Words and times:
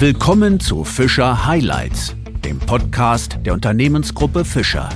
Willkommen 0.00 0.60
zu 0.60 0.84
Fischer 0.84 1.44
Highlights, 1.44 2.16
dem 2.42 2.58
Podcast 2.58 3.36
der 3.44 3.52
Unternehmensgruppe 3.52 4.46
Fischer. 4.46 4.88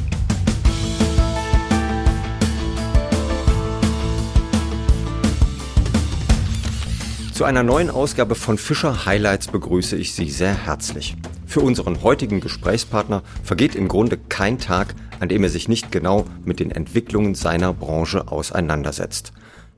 Zu 7.35 7.45
einer 7.45 7.63
neuen 7.63 7.91
Ausgabe 7.91 8.35
von 8.35 8.57
Fischer 8.57 9.05
Highlights 9.05 9.49
begrüße 9.49 9.95
ich 9.95 10.15
Sie 10.15 10.31
sehr 10.31 10.55
herzlich. 10.55 11.17
Für 11.45 11.61
unseren 11.61 12.03
heutigen 12.03 12.41
Gesprächspartner 12.41 13.23
vergeht 13.43 13.75
im 13.75 13.89
Grunde 13.89 14.17
kein 14.17 14.59
Tag, 14.59 14.95
an 15.21 15.29
dem 15.29 15.43
er 15.43 15.51
sich 15.51 15.69
nicht 15.69 15.93
genau 15.93 16.25
mit 16.47 16.61
den 16.61 16.71
Entwicklungen 16.71 17.35
seiner 17.35 17.75
Branche 17.75 18.33
auseinandersetzt. 18.33 19.35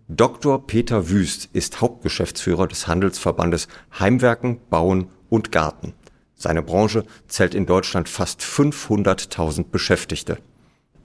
Dr. 0.08 0.64
Peter 0.68 1.08
Wüst 1.08 1.48
ist 1.52 1.80
Hauptgeschäftsführer 1.80 2.69
des 2.69 2.87
Handelsverbandes 2.87 3.66
Heimwerken, 3.98 4.61
Bauen 4.70 5.09
und 5.29 5.53
Garten. 5.53 5.95
Seine 6.35 6.62
Branche 6.62 7.05
zählt 7.29 7.55
in 7.55 7.66
Deutschland 7.66 8.09
fast 8.09 8.43
500.000 8.43 9.66
Beschäftigte. 9.71 10.39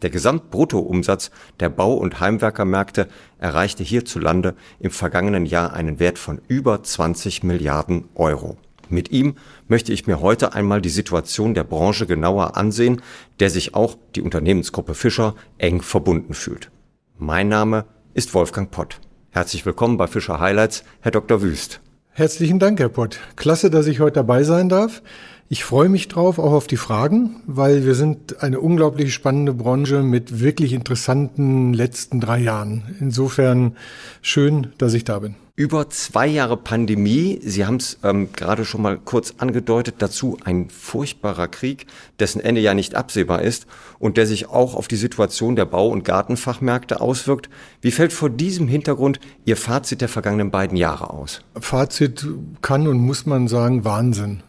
Der 0.02 0.10
Gesamtbruttoumsatz 0.10 1.32
der 1.60 1.70
Bau- 1.70 1.94
und 1.94 2.20
Heimwerkermärkte 2.20 3.08
erreichte 3.38 3.84
hierzulande 3.84 4.56
im 4.80 4.92
vergangenen 4.92 5.46
Jahr 5.46 5.74
einen 5.74 6.00
Wert 6.00 6.18
von 6.18 6.42
über 6.48 6.82
20 6.82 7.44
Milliarden 7.44 8.06
Euro. 8.16 8.58
Mit 8.90 9.12
ihm 9.12 9.36
möchte 9.68 9.94
ich 9.94 10.08
mir 10.08 10.20
heute 10.20 10.54
einmal 10.54 10.82
die 10.82 10.90
Situation 10.90 11.54
der 11.54 11.64
Branche 11.64 12.08
genauer 12.08 12.58
ansehen, 12.58 13.02
der 13.40 13.50
sich 13.50 13.74
auch 13.74 13.96
die 14.16 14.22
Unternehmensgruppe 14.22 14.96
Fischer 14.96 15.36
eng 15.58 15.82
verbunden 15.82 16.34
fühlt. 16.34 16.72
Mein 17.18 17.48
Name 17.48 17.86
ist 18.14 18.34
Wolfgang 18.34 18.70
Pott. 18.70 19.00
Herzlich 19.30 19.66
willkommen 19.66 19.96
bei 19.96 20.08
Fischer 20.08 20.42
Highlights, 20.42 20.84
Herr 21.00 21.12
Dr. 21.12 21.42
Wüst. 21.42 21.80
Herzlichen 22.14 22.60
Dank, 22.60 22.78
Herr 22.82 22.90
Pott. 22.90 23.20
Klasse, 23.38 23.70
dass 23.70 23.88
ich 23.88 24.02
heute 24.02 24.16
dabei 24.16 24.44
sein 24.44 24.68
darf. 24.68 25.02
Ich 25.48 25.64
freue 25.64 25.88
mich 25.88 26.10
drauf, 26.10 26.40
auch 26.40 26.52
auf 26.52 26.68
die 26.68 26.76
Fragen, 26.76 27.38
weil 27.46 27.86
wir 27.86 27.96
sind 27.96 28.44
eine 28.44 28.60
unglaublich 28.60 29.14
spannende 29.14 29.54
Branche 29.54 30.04
mit 30.04 30.42
wirklich 30.42 30.74
interessanten 30.74 31.74
letzten 31.74 32.20
drei 32.20 32.40
Jahren. 32.40 32.98
Insofern 33.00 33.78
schön, 34.22 34.74
dass 34.78 34.94
ich 34.94 35.06
da 35.06 35.20
bin. 35.20 35.36
Über 35.62 35.92
zwei 35.92 36.26
Jahre 36.26 36.58
Pandemie, 36.58 37.40
Sie 37.44 37.68
haben 37.68 37.76
es 37.76 38.00
ähm, 38.02 38.30
gerade 38.34 38.66
schon 38.66 38.82
mal 38.82 38.98
kurz 38.98 39.36
angedeutet, 39.38 39.98
dazu 40.00 40.40
ein 40.44 40.72
furchtbarer 40.72 41.48
Krieg, 41.48 41.86
dessen 42.20 42.42
Ende 42.42 42.62
ja 42.62 42.74
nicht 42.74 42.96
absehbar 42.96 43.44
ist 43.44 43.68
und 44.00 44.18
der 44.18 44.26
sich 44.26 44.50
auch 44.50 44.74
auf 44.74 44.88
die 44.88 44.96
Situation 44.96 45.56
der 45.56 45.66
Bau- 45.66 45.90
und 45.90 46.04
Gartenfachmärkte 46.04 47.00
auswirkt. 47.00 47.48
Wie 47.80 47.92
fällt 47.92 48.12
vor 48.12 48.32
diesem 48.32 48.68
Hintergrund 48.68 49.20
Ihr 49.46 49.56
Fazit 49.56 50.02
der 50.02 50.10
vergangenen 50.10 50.50
beiden 50.50 50.78
Jahre 50.78 51.12
aus? 51.12 51.44
Fazit 51.60 52.26
kann 52.64 52.88
und 52.88 52.98
muss 52.98 53.28
man 53.28 53.48
sagen, 53.48 53.86
Wahnsinn. 53.86 54.42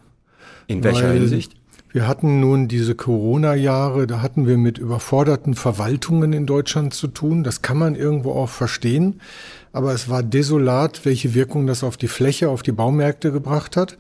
In 0.67 0.83
welcher 0.83 1.11
Weil 1.11 1.19
Hinsicht? 1.19 1.53
Wir 1.93 2.09
hatten 2.09 2.41
nun 2.41 2.69
diese 2.69 2.95
Corona-Jahre, 2.95 4.07
da 4.07 4.23
hatten 4.23 4.47
wir 4.47 4.57
mit 4.57 4.79
überforderten 4.79 5.53
Verwaltungen 5.53 6.33
in 6.33 6.47
Deutschland 6.47 6.95
zu 6.95 7.07
tun. 7.07 7.45
Das 7.45 7.61
kann 7.61 7.77
man 7.77 7.97
irgendwo 7.97 8.33
auch 8.33 8.49
verstehen. 8.49 9.21
Aber 9.73 9.93
es 9.93 10.09
war 10.09 10.23
desolat, 10.23 11.05
welche 11.05 11.35
Wirkung 11.35 11.67
das 11.67 11.83
auf 11.83 11.97
die 11.97 12.09
Fläche, 12.09 12.51
auf 12.51 12.63
die 12.63 12.73
Baumärkte 12.73 13.33
gebracht 13.33 13.77
hat 13.77 13.97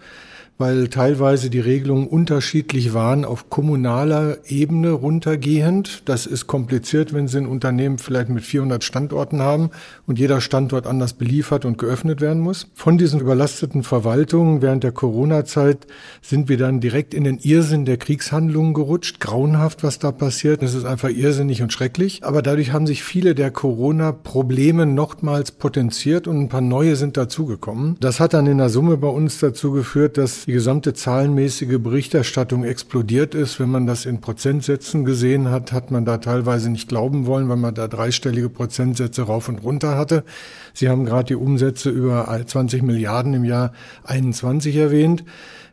weil 0.62 0.86
teilweise 0.86 1.50
die 1.50 1.58
Regelungen 1.58 2.06
unterschiedlich 2.06 2.94
waren 2.94 3.24
auf 3.24 3.50
kommunaler 3.50 4.38
Ebene 4.46 4.92
runtergehend. 4.92 6.02
Das 6.05 6.24
ist 6.24 6.46
kompliziert, 6.46 7.12
wenn 7.12 7.27
Sie 7.27 7.38
ein 7.38 7.46
Unternehmen 7.46 7.98
vielleicht 7.98 8.28
mit 8.28 8.44
400 8.44 8.84
Standorten 8.84 9.40
haben 9.40 9.70
und 10.06 10.20
jeder 10.20 10.40
Standort 10.40 10.86
anders 10.86 11.14
beliefert 11.14 11.64
und 11.64 11.78
geöffnet 11.78 12.20
werden 12.20 12.40
muss. 12.40 12.68
Von 12.74 12.96
diesen 12.96 13.18
überlasteten 13.18 13.83
Verwaltungen 13.83 14.62
während 14.62 14.84
der 14.84 14.92
Corona-Zeit 14.92 15.88
sind 16.20 16.48
wir 16.48 16.58
dann 16.58 16.78
direkt 16.78 17.12
in 17.12 17.24
den 17.24 17.38
Irrsinn 17.38 17.84
der 17.84 17.96
Kriegshandlungen 17.96 18.72
gerutscht. 18.72 19.18
Grauenhaft, 19.18 19.83
was 19.83 19.98
da 19.98 20.12
passiert. 20.12 20.62
Es 20.62 20.74
ist 20.74 20.84
einfach 20.84 21.08
irrsinnig 21.08 21.61
und 21.62 21.72
schrecklich. 21.72 22.20
Aber 22.22 22.40
dadurch 22.40 22.72
haben 22.72 22.86
sich 22.86 23.02
viele 23.02 23.34
der 23.34 23.51
Corona-Probleme 23.51 24.86
nochmals 24.86 25.51
potenziert 25.51 26.28
und 26.28 26.39
ein 26.39 26.48
paar 26.48 26.61
neue 26.61 26.95
sind 26.95 27.17
dazugekommen. 27.17 27.96
Das 27.98 28.20
hat 28.20 28.33
dann 28.33 28.46
in 28.46 28.58
der 28.58 28.68
Summe 28.68 28.96
bei 28.96 29.08
uns 29.08 29.40
dazu 29.40 29.72
geführt, 29.72 30.18
dass 30.18 30.46
die 30.52 30.57
gesamte 30.57 30.92
zahlenmäßige 30.92 31.79
Berichterstattung 31.79 32.64
explodiert 32.64 33.35
ist. 33.35 33.58
Wenn 33.58 33.70
man 33.70 33.86
das 33.86 34.05
in 34.05 34.20
Prozentsätzen 34.20 35.07
gesehen 35.07 35.48
hat, 35.48 35.73
hat 35.73 35.90
man 35.90 36.05
da 36.05 36.18
teilweise 36.18 36.68
nicht 36.68 36.90
glauben 36.90 37.24
wollen, 37.24 37.48
weil 37.48 37.57
man 37.57 37.74
da 37.74 37.89
dreistellige 37.89 38.51
Prozentsätze 38.51 39.23
rauf 39.23 39.48
und 39.48 39.63
runter 39.63 39.96
hatte. 39.96 40.24
Sie 40.74 40.90
haben 40.90 41.07
gerade 41.07 41.29
die 41.29 41.36
Umsätze 41.36 41.89
über 41.89 42.39
20 42.46 42.83
Milliarden 42.83 43.33
im 43.33 43.45
Jahr 43.45 43.73
21 44.05 44.77
erwähnt. 44.77 45.24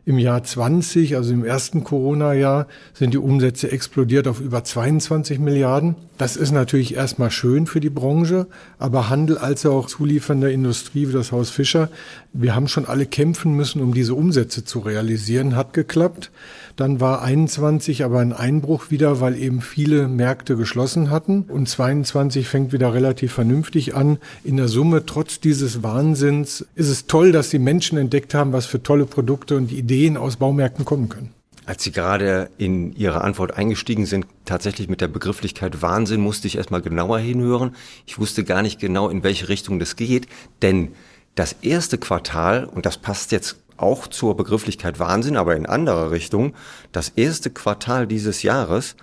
Im 0.06 0.18
Jahr 0.18 0.42
20, 0.42 1.16
also 1.16 1.32
im 1.32 1.44
ersten 1.44 1.84
Corona-Jahr, 1.84 2.66
sind 2.94 3.12
die 3.12 3.18
Umsätze 3.18 3.70
explodiert 3.70 4.28
auf 4.28 4.40
über 4.40 4.64
22 4.64 5.38
Milliarden. 5.38 5.94
Das 6.16 6.36
ist 6.36 6.52
natürlich 6.52 6.94
erstmal 6.94 7.30
schön 7.30 7.66
für 7.66 7.80
die 7.80 7.90
Branche, 7.90 8.46
aber 8.78 9.08
Handel 9.08 9.38
als 9.38 9.64
auch 9.66 9.86
zuliefernde 9.86 10.52
Industrie 10.52 11.08
wie 11.08 11.12
das 11.12 11.32
Haus 11.32 11.50
Fischer, 11.50 11.88
wir 12.32 12.54
haben 12.54 12.68
schon 12.68 12.86
alle 12.86 13.06
kämpfen 13.06 13.56
müssen, 13.56 13.82
um 13.82 13.92
diese 13.92 14.14
Umsätze 14.14 14.64
zu 14.64 14.78
realisieren, 14.78 15.56
hat 15.56 15.74
geklappt. 15.74 16.30
Dann 16.76 17.00
war 17.00 17.22
21 17.22 18.04
aber 18.04 18.20
ein 18.20 18.32
Einbruch 18.32 18.90
wieder, 18.90 19.20
weil 19.20 19.36
eben 19.36 19.60
viele 19.60 20.06
Märkte 20.06 20.56
geschlossen 20.56 21.10
hatten. 21.10 21.42
Und 21.48 21.68
22 21.68 22.46
fängt 22.46 22.72
wieder 22.72 22.94
relativ 22.94 23.32
vernünftig 23.32 23.96
an. 23.96 24.18
In 24.44 24.56
der 24.56 24.68
Summe, 24.68 25.04
trotz 25.04 25.40
dieses 25.40 25.82
Wahnsinns, 25.82 26.64
ist 26.76 26.88
es 26.88 27.06
toll, 27.06 27.32
dass 27.32 27.50
die 27.50 27.58
Menschen 27.58 27.98
entdeckt 27.98 28.32
haben, 28.32 28.52
was 28.52 28.66
für 28.66 28.82
tolle 28.82 29.06
Produkte 29.06 29.56
und 29.56 29.72
Ideen 29.90 30.16
aus 30.16 30.36
Baumärkten 30.36 30.84
kommen 30.84 31.08
können. 31.08 31.34
Als 31.66 31.82
Sie 31.82 31.90
gerade 31.90 32.48
in 32.58 32.92
Ihre 32.92 33.22
Antwort 33.22 33.56
eingestiegen 33.56 34.06
sind, 34.06 34.24
tatsächlich 34.44 34.88
mit 34.88 35.00
der 35.00 35.08
Begrifflichkeit 35.08 35.82
Wahnsinn, 35.82 36.20
musste 36.20 36.46
ich 36.46 36.58
erstmal 36.58 36.80
genauer 36.80 37.18
hinhören. 37.18 37.74
Ich 38.06 38.16
wusste 38.20 38.44
gar 38.44 38.62
nicht 38.62 38.78
genau, 38.78 39.08
in 39.08 39.24
welche 39.24 39.48
Richtung 39.48 39.80
das 39.80 39.96
geht, 39.96 40.28
denn 40.62 40.92
das 41.34 41.56
erste 41.62 41.98
Quartal, 41.98 42.66
und 42.66 42.86
das 42.86 42.98
passt 42.98 43.32
jetzt 43.32 43.56
auch 43.78 44.06
zur 44.06 44.36
Begrifflichkeit 44.36 45.00
Wahnsinn, 45.00 45.36
aber 45.36 45.56
in 45.56 45.66
anderer 45.66 46.12
Richtung. 46.12 46.54
Das 46.92 47.08
erste 47.08 47.50
Quartal 47.50 48.06
dieses 48.06 48.44
Jahres, 48.44 48.94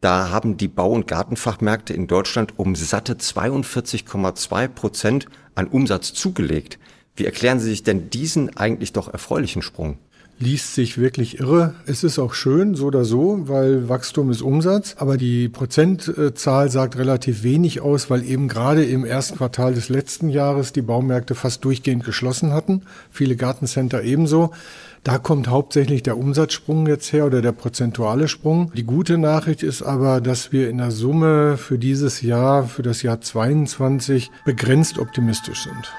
da 0.00 0.30
haben 0.30 0.56
die 0.56 0.68
Bau- 0.68 0.92
und 0.92 1.06
Gartenfachmärkte 1.06 1.94
in 1.94 2.08
Deutschland 2.08 2.58
um 2.58 2.74
satte 2.74 3.14
42,2 3.14 4.66
Prozent 4.66 5.26
an 5.54 5.68
Umsatz 5.68 6.12
zugelegt. 6.12 6.80
Wie 7.14 7.24
erklären 7.24 7.60
Sie 7.60 7.70
sich 7.70 7.84
denn 7.84 8.10
diesen 8.10 8.56
eigentlich 8.56 8.92
doch 8.92 9.12
erfreulichen 9.12 9.62
Sprung? 9.62 9.98
Liest 10.44 10.74
sich 10.74 10.98
wirklich 10.98 11.40
irre. 11.40 11.74
Es 11.86 12.04
ist 12.04 12.18
auch 12.18 12.34
schön, 12.34 12.74
so 12.74 12.86
oder 12.86 13.04
so, 13.04 13.48
weil 13.48 13.88
Wachstum 13.88 14.30
ist 14.30 14.42
Umsatz. 14.42 14.94
Aber 14.98 15.16
die 15.16 15.48
Prozentzahl 15.48 16.70
sagt 16.70 16.98
relativ 16.98 17.42
wenig 17.42 17.80
aus, 17.80 18.10
weil 18.10 18.22
eben 18.22 18.46
gerade 18.46 18.84
im 18.84 19.04
ersten 19.04 19.38
Quartal 19.38 19.74
des 19.74 19.88
letzten 19.88 20.28
Jahres 20.28 20.72
die 20.72 20.82
Baumärkte 20.82 21.34
fast 21.34 21.64
durchgehend 21.64 22.04
geschlossen 22.04 22.52
hatten. 22.52 22.82
Viele 23.10 23.36
Gartencenter 23.36 24.02
ebenso. 24.02 24.50
Da 25.02 25.18
kommt 25.18 25.48
hauptsächlich 25.48 26.02
der 26.02 26.16
Umsatzsprung 26.16 26.86
jetzt 26.86 27.12
her 27.12 27.26
oder 27.26 27.42
der 27.42 27.52
prozentuale 27.52 28.28
Sprung. 28.28 28.70
Die 28.74 28.84
gute 28.84 29.18
Nachricht 29.18 29.62
ist 29.62 29.82
aber, 29.82 30.20
dass 30.20 30.52
wir 30.52 30.70
in 30.70 30.78
der 30.78 30.90
Summe 30.90 31.56
für 31.56 31.78
dieses 31.78 32.22
Jahr, 32.22 32.66
für 32.66 32.82
das 32.82 33.02
Jahr 33.02 33.20
22, 33.20 34.30
begrenzt 34.44 34.98
optimistisch 34.98 35.64
sind. 35.64 35.92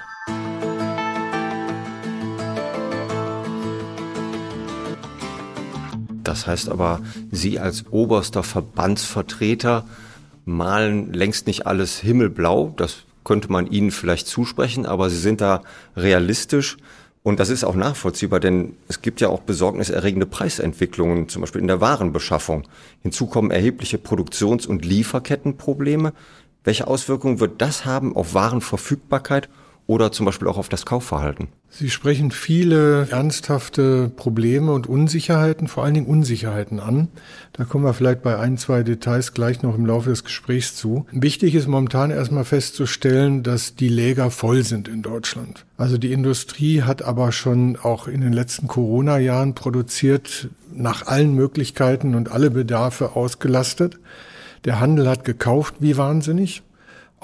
Das 6.35 6.47
heißt 6.47 6.67
aber, 6.67 6.99
Sie 7.31 7.59
als 7.59 7.85
oberster 7.91 8.43
Verbandsvertreter 8.43 9.85
malen 10.43 11.13
längst 11.13 11.47
nicht 11.47 11.65
alles 11.65 11.97
himmelblau. 11.97 12.73
Das 12.75 13.03
könnte 13.23 13.49
man 13.49 13.67
Ihnen 13.67 13.89
vielleicht 13.89 14.27
zusprechen, 14.27 14.85
aber 14.85 15.09
Sie 15.09 15.17
sind 15.17 15.39
da 15.39 15.61
realistisch. 15.95 16.75
Und 17.23 17.39
das 17.39 17.47
ist 17.47 17.63
auch 17.63 17.75
nachvollziehbar, 17.75 18.41
denn 18.41 18.73
es 18.89 19.01
gibt 19.01 19.21
ja 19.21 19.29
auch 19.29 19.39
besorgniserregende 19.43 20.25
Preisentwicklungen, 20.25 21.29
zum 21.29 21.39
Beispiel 21.39 21.61
in 21.61 21.67
der 21.67 21.79
Warenbeschaffung. 21.79 22.67
Hinzu 23.01 23.27
kommen 23.27 23.49
erhebliche 23.49 23.97
Produktions- 23.97 24.67
und 24.67 24.83
Lieferkettenprobleme. 24.83 26.11
Welche 26.65 26.85
Auswirkungen 26.85 27.39
wird 27.39 27.61
das 27.61 27.85
haben 27.85 28.13
auf 28.13 28.33
Warenverfügbarkeit 28.33 29.47
oder 29.87 30.11
zum 30.11 30.25
Beispiel 30.25 30.47
auch 30.47 30.57
auf 30.57 30.69
das 30.69 30.85
Kaufverhalten? 30.85 31.49
Sie 31.69 31.89
sprechen 31.89 32.31
viele 32.31 33.07
ernsthafte 33.09 34.09
Probleme 34.15 34.71
und 34.71 34.87
Unsicherheiten, 34.87 35.67
vor 35.67 35.83
allen 35.83 35.93
Dingen 35.93 36.07
Unsicherheiten 36.07 36.79
an. 36.79 37.09
Da 37.53 37.65
kommen 37.65 37.83
wir 37.83 37.93
vielleicht 37.93 38.21
bei 38.21 38.39
ein, 38.39 38.57
zwei 38.57 38.83
Details 38.83 39.33
gleich 39.33 39.61
noch 39.61 39.75
im 39.75 39.85
Laufe 39.85 40.09
des 40.09 40.23
Gesprächs 40.23 40.75
zu. 40.75 41.05
Wichtig 41.11 41.53
ist 41.53 41.67
momentan 41.67 42.11
erstmal 42.11 42.45
festzustellen, 42.45 43.43
dass 43.43 43.75
die 43.75 43.89
Läger 43.89 44.31
voll 44.31 44.63
sind 44.63 44.87
in 44.87 45.01
Deutschland. 45.01 45.65
Also 45.77 45.97
die 45.97 46.13
Industrie 46.13 46.81
hat 46.81 47.03
aber 47.03 47.31
schon 47.31 47.75
auch 47.75 48.07
in 48.07 48.21
den 48.21 48.33
letzten 48.33 48.67
Corona-Jahren 48.67 49.53
produziert 49.53 50.49
nach 50.73 51.05
allen 51.07 51.33
Möglichkeiten 51.33 52.15
und 52.15 52.31
alle 52.31 52.51
Bedarfe 52.51 53.15
ausgelastet. 53.15 53.99
Der 54.63 54.79
Handel 54.79 55.07
hat 55.07 55.25
gekauft 55.25 55.75
wie 55.79 55.95
wahnsinnig 55.97 56.63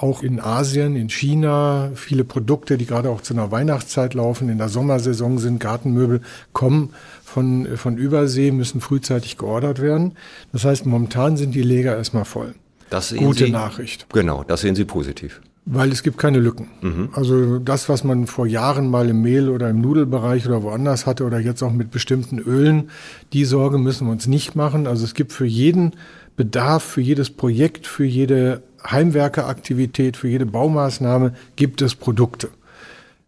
auch 0.02 0.22
in 0.22 0.40
Asien, 0.40 0.96
in 0.96 1.08
China, 1.08 1.92
viele 1.94 2.24
Produkte, 2.24 2.76
die 2.76 2.86
gerade 2.86 3.08
auch 3.08 3.20
zu 3.20 3.34
einer 3.34 3.52
Weihnachtszeit 3.52 4.14
laufen, 4.14 4.48
in 4.48 4.58
der 4.58 4.68
Sommersaison 4.68 5.38
sind, 5.38 5.60
Gartenmöbel, 5.60 6.20
kommen 6.52 6.90
von, 7.24 7.68
von 7.76 7.96
Übersee, 7.96 8.50
müssen 8.50 8.80
frühzeitig 8.80 9.38
geordert 9.38 9.80
werden. 9.80 10.12
Das 10.52 10.64
heißt, 10.64 10.86
momentan 10.86 11.36
sind 11.36 11.54
die 11.54 11.62
Leger 11.62 11.96
erstmal 11.96 12.24
voll. 12.24 12.54
Das 12.90 13.10
sehen 13.10 13.24
Gute 13.24 13.46
Sie, 13.46 13.50
Nachricht. 13.52 14.06
Genau, 14.12 14.44
das 14.44 14.62
sehen 14.62 14.74
Sie 14.74 14.84
positiv. 14.84 15.40
Weil 15.64 15.92
es 15.92 16.02
gibt 16.02 16.18
keine 16.18 16.40
Lücken. 16.40 16.68
Mhm. 16.80 17.10
Also 17.12 17.60
das, 17.60 17.88
was 17.88 18.02
man 18.02 18.26
vor 18.26 18.48
Jahren 18.48 18.90
mal 18.90 19.08
im 19.08 19.22
Mehl 19.22 19.48
oder 19.48 19.70
im 19.70 19.80
Nudelbereich 19.80 20.46
oder 20.46 20.64
woanders 20.64 21.06
hatte 21.06 21.24
oder 21.24 21.38
jetzt 21.38 21.62
auch 21.62 21.72
mit 21.72 21.92
bestimmten 21.92 22.40
Ölen, 22.40 22.90
die 23.32 23.44
Sorge 23.44 23.78
müssen 23.78 24.08
wir 24.08 24.12
uns 24.12 24.26
nicht 24.26 24.56
machen. 24.56 24.88
Also 24.88 25.04
es 25.04 25.14
gibt 25.14 25.32
für 25.32 25.46
jeden 25.46 25.92
Bedarf, 26.36 26.82
für 26.82 27.00
jedes 27.00 27.30
Projekt, 27.30 27.86
für 27.86 28.04
jede 28.04 28.62
Heimwerkeraktivität, 28.84 30.16
für 30.16 30.28
jede 30.28 30.46
Baumaßnahme 30.46 31.34
gibt 31.56 31.82
es 31.82 31.94
Produkte. 31.94 32.48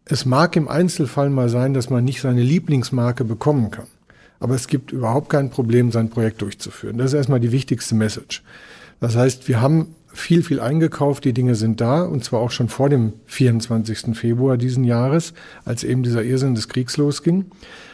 Es 0.05 0.27
mag 0.27 0.57
im 0.57 0.69
Einzelfall 0.69 1.31
mal 1.31 1.49
sein, 1.49 1.73
dass 1.73 1.91
man 1.91 2.05
nicht 2.05 2.21
seine 2.21 2.43
Lieblingsmarke 2.43 3.25
bekommen 3.25 3.71
kann. 3.71 3.87
Aber 4.39 4.55
es 4.55 4.67
gibt 4.67 4.93
überhaupt 4.93 5.31
kein 5.31 5.51
Problem, 5.51 5.91
sein 5.93 6.11
Projekt 6.11 6.43
durchzuführen. 6.43 6.99
Das 6.99 7.07
ist 7.13 7.15
erstmal 7.15 7.41
die 7.41 7.53
wichtigste 7.53 7.95
Message. 7.95 8.43
Das 9.01 9.17
heißt, 9.17 9.49
wir 9.49 9.61
haben 9.61 9.95
viel, 10.15 10.43
viel 10.43 10.61
eingekauft. 10.61 11.25
Die 11.25 11.33
Dinge 11.33 11.55
sind 11.55 11.81
da 11.81 12.03
und 12.03 12.25
zwar 12.25 12.41
auch 12.41 12.51
schon 12.51 12.69
vor 12.69 12.89
dem 12.89 13.15
24. 13.27 14.17
Februar 14.17 14.57
diesen 14.57 14.85
Jahres, 14.85 15.35
als 15.65 15.85
eben 15.85 16.03
dieser 16.03 16.23
Irrsinn 16.23 16.55
des 16.55 16.69
Kriegs 16.69 16.97
losging. 16.97 17.47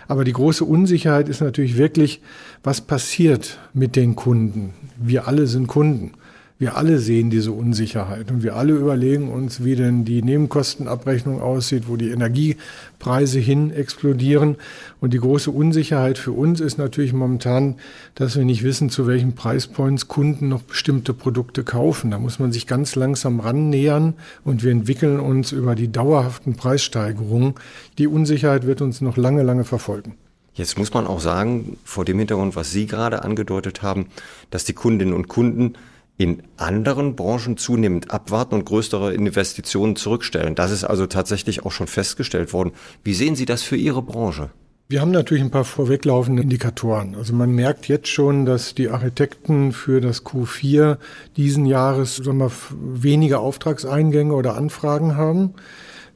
Aber 0.08 0.24
die 0.24 0.32
große 0.32 0.64
Unsicherheit 0.64 1.28
ist 1.28 1.40
natürlich 1.40 1.78
wirklich, 1.78 2.20
was 2.62 2.80
passiert 2.80 3.58
mit 3.72 3.96
den 3.96 4.16
Kunden? 4.16 4.74
Wir 4.98 5.28
alle 5.28 5.46
sind 5.46 5.68
Kunden. 5.68 6.12
Wir 6.60 6.76
alle 6.76 6.98
sehen 6.98 7.30
diese 7.30 7.52
Unsicherheit 7.52 8.30
und 8.30 8.42
wir 8.42 8.54
alle 8.54 8.74
überlegen 8.74 9.32
uns, 9.32 9.64
wie 9.64 9.76
denn 9.76 10.04
die 10.04 10.20
Nebenkostenabrechnung 10.22 11.40
aussieht, 11.40 11.84
wo 11.86 11.96
die 11.96 12.10
Energiepreise 12.10 13.38
hin 13.38 13.70
explodieren. 13.72 14.56
Und 15.00 15.14
die 15.14 15.20
große 15.20 15.50
Unsicherheit 15.50 16.18
für 16.18 16.32
uns 16.32 16.60
ist 16.60 16.76
natürlich 16.76 17.14
momentan, 17.14 17.76
dass 18.14 18.36
wir 18.36 18.44
nicht 18.44 18.62
wissen, 18.62 18.90
zu 18.90 19.06
welchen 19.06 19.34
Preispoints 19.34 20.08
Kunden 20.08 20.50
noch 20.50 20.60
bestimmte 20.60 21.14
Produkte 21.14 21.64
kaufen. 21.64 22.10
Da 22.10 22.18
muss 22.18 22.38
man 22.38 22.52
sich 22.52 22.66
ganz 22.66 22.94
langsam 22.94 23.40
rannähern 23.40 24.12
und 24.44 24.62
wir 24.62 24.70
entwickeln 24.70 25.18
uns 25.18 25.52
über 25.52 25.74
die 25.74 25.90
dauerhaften 25.90 26.56
Preissteigerungen. 26.56 27.54
Die 27.96 28.06
Unsicherheit 28.06 28.66
wird 28.66 28.82
uns 28.82 29.00
noch 29.00 29.16
lange, 29.16 29.44
lange 29.44 29.64
verfolgen. 29.64 30.12
Jetzt 30.52 30.76
muss 30.76 30.92
man 30.92 31.06
auch 31.06 31.20
sagen, 31.20 31.78
vor 31.84 32.04
dem 32.04 32.18
Hintergrund, 32.18 32.54
was 32.54 32.70
Sie 32.70 32.84
gerade 32.84 33.24
angedeutet 33.24 33.80
haben, 33.80 34.08
dass 34.50 34.66
die 34.66 34.74
Kundinnen 34.74 35.14
und 35.14 35.26
Kunden 35.26 35.72
in 36.20 36.42
anderen 36.58 37.16
Branchen 37.16 37.56
zunehmend 37.56 38.10
abwarten 38.10 38.54
und 38.54 38.66
größere 38.66 39.14
Investitionen 39.14 39.96
zurückstellen. 39.96 40.54
Das 40.54 40.70
ist 40.70 40.84
also 40.84 41.06
tatsächlich 41.06 41.64
auch 41.64 41.72
schon 41.72 41.86
festgestellt 41.86 42.52
worden. 42.52 42.72
Wie 43.02 43.14
sehen 43.14 43.36
Sie 43.36 43.46
das 43.46 43.62
für 43.62 43.76
Ihre 43.76 44.02
Branche? 44.02 44.50
Wir 44.90 45.00
haben 45.00 45.12
natürlich 45.12 45.42
ein 45.42 45.50
paar 45.50 45.64
vorweglaufende 45.64 46.42
Indikatoren. 46.42 47.14
Also 47.14 47.32
man 47.32 47.54
merkt 47.54 47.88
jetzt 47.88 48.08
schon, 48.08 48.44
dass 48.44 48.74
die 48.74 48.90
Architekten 48.90 49.72
für 49.72 50.02
das 50.02 50.26
Q4 50.26 50.98
diesen 51.38 51.64
Jahres 51.64 52.16
sagen 52.16 52.36
wir, 52.36 52.52
weniger 52.70 53.40
Auftragseingänge 53.40 54.34
oder 54.34 54.56
Anfragen 54.56 55.16
haben. 55.16 55.54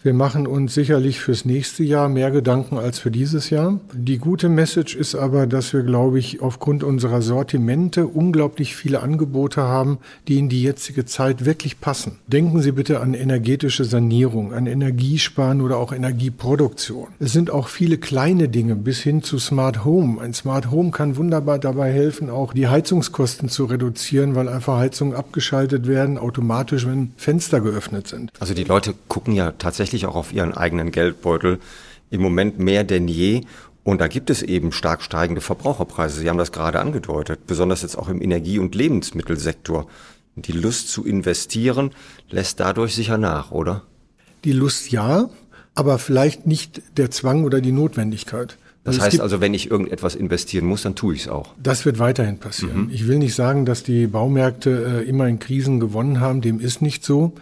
Wir 0.04 0.12
machen 0.12 0.46
uns 0.46 0.74
sicherlich 0.74 1.18
fürs 1.18 1.46
nächste 1.46 1.82
Jahr 1.82 2.10
mehr 2.10 2.30
Gedanken 2.30 2.76
als 2.76 2.98
für 2.98 3.10
dieses 3.10 3.48
Jahr. 3.48 3.80
Die 3.94 4.18
gute 4.18 4.50
Message 4.50 4.94
ist 4.94 5.14
aber, 5.14 5.46
dass 5.46 5.72
wir, 5.72 5.82
glaube 5.82 6.18
ich, 6.18 6.42
aufgrund 6.42 6.84
unserer 6.84 7.22
Sortimente 7.22 8.06
unglaublich 8.06 8.76
viele 8.76 9.00
Angebote 9.00 9.62
haben, 9.62 9.96
die 10.28 10.38
in 10.38 10.50
die 10.50 10.62
jetzige 10.62 11.06
Zeit 11.06 11.46
wirklich 11.46 11.80
passen. 11.80 12.18
Denken 12.26 12.60
Sie 12.60 12.72
bitte 12.72 13.00
an 13.00 13.14
energetische 13.14 13.86
Sanierung, 13.86 14.52
an 14.52 14.66
Energiesparen 14.66 15.62
oder 15.62 15.78
auch 15.78 15.90
Energieproduktion. 15.90 17.06
Es 17.18 17.32
sind 17.32 17.50
auch 17.50 17.68
viele 17.68 17.96
kleine 17.96 18.50
Dinge 18.50 18.74
bis 18.74 19.00
hin 19.00 19.22
zu 19.22 19.38
Smart 19.38 19.86
Home. 19.86 20.20
Ein 20.20 20.34
Smart 20.34 20.70
Home 20.70 20.90
kann 20.90 21.16
wunderbar 21.16 21.58
dabei 21.58 21.90
helfen, 21.90 22.28
auch 22.28 22.52
die 22.52 22.68
Heizungskosten 22.68 23.48
zu 23.48 23.64
reduzieren, 23.64 24.34
weil 24.34 24.50
einfach 24.50 24.76
Heizungen 24.76 25.14
abgeschaltet 25.14 25.86
werden, 25.86 26.18
automatisch, 26.18 26.86
wenn 26.86 27.14
Fenster 27.16 27.62
geöffnet 27.62 28.06
sind. 28.06 28.30
Also 28.38 28.52
die 28.52 28.64
Leute 28.64 28.92
gucken 29.08 29.32
ja 29.32 29.52
tatsächlich 29.52 29.93
tatsächlich 29.94 30.06
auch 30.06 30.16
auf 30.16 30.32
ihren 30.32 30.52
eigenen 30.52 30.90
Geldbeutel 30.90 31.58
im 32.10 32.20
Moment 32.20 32.58
mehr 32.58 32.84
denn 32.84 33.08
je. 33.08 33.42
Und 33.84 34.00
da 34.00 34.08
gibt 34.08 34.30
es 34.30 34.42
eben 34.42 34.72
stark 34.72 35.02
steigende 35.02 35.40
Verbraucherpreise. 35.40 36.18
Sie 36.18 36.28
haben 36.28 36.38
das 36.38 36.52
gerade 36.52 36.80
angedeutet, 36.80 37.46
besonders 37.46 37.82
jetzt 37.82 37.96
auch 37.96 38.08
im 38.08 38.22
Energie- 38.22 38.58
und 38.58 38.74
Lebensmittelsektor. 38.74 39.86
Die 40.36 40.52
Lust 40.52 40.88
zu 40.88 41.04
investieren 41.04 41.90
lässt 42.30 42.60
dadurch 42.60 42.94
sicher 42.94 43.18
nach, 43.18 43.50
oder? 43.50 43.82
Die 44.44 44.52
Lust 44.52 44.90
ja, 44.90 45.28
aber 45.74 45.98
vielleicht 45.98 46.46
nicht 46.46 46.82
der 46.96 47.10
Zwang 47.10 47.44
oder 47.44 47.60
die 47.60 47.72
Notwendigkeit. 47.72 48.56
Das 48.84 48.96
also 48.96 49.06
heißt 49.06 49.20
also, 49.20 49.40
wenn 49.40 49.54
ich 49.54 49.70
irgendetwas 49.70 50.14
investieren 50.14 50.66
muss, 50.66 50.82
dann 50.82 50.94
tue 50.94 51.14
ich 51.14 51.22
es 51.22 51.28
auch. 51.28 51.54
Das 51.62 51.84
wird 51.84 51.98
weiterhin 51.98 52.38
passieren. 52.38 52.86
Mhm. 52.86 52.90
Ich 52.90 53.06
will 53.06 53.18
nicht 53.18 53.34
sagen, 53.34 53.64
dass 53.64 53.82
die 53.82 54.06
Baumärkte 54.06 55.02
äh, 55.04 55.08
immer 55.08 55.26
in 55.26 55.38
Krisen 55.38 55.78
gewonnen 55.78 56.20
haben. 56.20 56.40
Dem 56.40 56.58
ist 56.60 56.82
nicht 56.82 57.04
so 57.04 57.34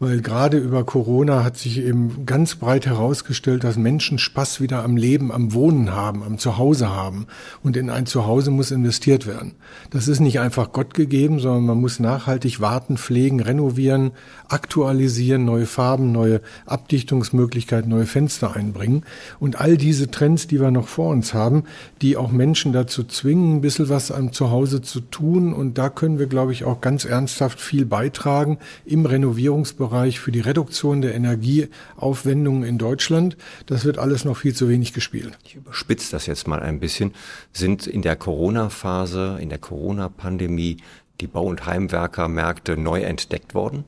weil 0.00 0.20
gerade 0.20 0.58
über 0.58 0.84
Corona 0.84 1.42
hat 1.42 1.56
sich 1.56 1.78
eben 1.78 2.24
ganz 2.24 2.54
breit 2.54 2.86
herausgestellt, 2.86 3.64
dass 3.64 3.76
Menschen 3.76 4.18
Spaß 4.18 4.60
wieder 4.60 4.84
am 4.84 4.96
Leben, 4.96 5.32
am 5.32 5.52
Wohnen 5.52 5.92
haben, 5.92 6.22
am 6.22 6.38
Zuhause 6.38 6.90
haben. 6.90 7.26
Und 7.64 7.76
in 7.76 7.90
ein 7.90 8.06
Zuhause 8.06 8.52
muss 8.52 8.70
investiert 8.70 9.26
werden. 9.26 9.56
Das 9.90 10.06
ist 10.06 10.20
nicht 10.20 10.38
einfach 10.38 10.70
Gott 10.70 10.94
gegeben, 10.94 11.40
sondern 11.40 11.66
man 11.66 11.80
muss 11.80 11.98
nachhaltig 11.98 12.60
warten, 12.60 12.96
pflegen, 12.96 13.40
renovieren, 13.40 14.12
aktualisieren, 14.46 15.44
neue 15.44 15.66
Farben, 15.66 16.12
neue 16.12 16.42
Abdichtungsmöglichkeiten, 16.66 17.90
neue 17.90 18.06
Fenster 18.06 18.54
einbringen. 18.54 19.02
Und 19.40 19.60
all 19.60 19.76
diese 19.76 20.12
Trends, 20.12 20.46
die 20.46 20.60
wir 20.60 20.70
noch 20.70 20.86
vor 20.86 21.10
uns 21.10 21.34
haben, 21.34 21.64
die 22.02 22.16
auch 22.16 22.30
Menschen 22.30 22.72
dazu 22.72 23.02
zwingen, 23.02 23.56
ein 23.56 23.60
bisschen 23.62 23.88
was 23.88 24.12
am 24.12 24.32
Zuhause 24.32 24.80
zu 24.80 25.00
tun. 25.00 25.52
Und 25.52 25.76
da 25.76 25.88
können 25.88 26.20
wir, 26.20 26.26
glaube 26.26 26.52
ich, 26.52 26.62
auch 26.62 26.80
ganz 26.80 27.04
ernsthaft 27.04 27.60
viel 27.60 27.84
beitragen 27.84 28.58
im 28.84 29.04
Renovierungsbereich 29.04 29.87
Bereich 29.88 30.20
für 30.20 30.32
die 30.32 30.40
Reduktion 30.40 31.00
der 31.00 31.14
Energieaufwendungen 31.14 32.62
in 32.62 32.76
Deutschland. 32.76 33.36
Das 33.66 33.84
wird 33.84 33.96
alles 33.98 34.26
noch 34.26 34.36
viel 34.36 34.54
zu 34.54 34.68
wenig 34.68 34.92
gespielt. 34.92 35.38
Ich 35.44 35.54
überspitze 35.54 36.10
das 36.10 36.26
jetzt 36.26 36.46
mal 36.46 36.60
ein 36.60 36.78
bisschen. 36.78 37.12
Sind 37.52 37.86
in 37.86 38.02
der 38.02 38.16
Corona-Phase, 38.16 39.38
in 39.40 39.48
der 39.48 39.58
Corona-Pandemie 39.58 40.76
die 41.22 41.26
Bau- 41.26 41.46
und 41.46 41.64
Heimwerkermärkte 41.64 42.76
neu 42.76 43.00
entdeckt 43.00 43.54
worden? 43.54 43.84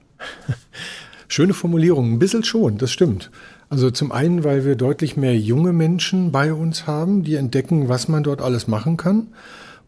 Schöne 1.29 1.53
Formulierung, 1.53 2.15
ein 2.15 2.19
bisschen 2.19 2.45
schon, 2.45 2.79
das 2.79 2.91
stimmt. 2.91 3.31
Also 3.69 3.91
zum 3.91 4.11
einen, 4.11 4.43
weil 4.43 4.65
wir 4.65 4.75
deutlich 4.75 5.17
mehr 5.19 5.37
junge 5.37 5.73
Menschen 5.73 6.33
bei 6.33 6.53
uns 6.53 6.87
haben, 6.87 7.23
die 7.23 7.35
entdecken, 7.35 7.89
was 7.89 8.09
man 8.09 8.23
dort 8.23 8.41
alles 8.41 8.67
machen 8.67 8.97
kann 8.97 9.29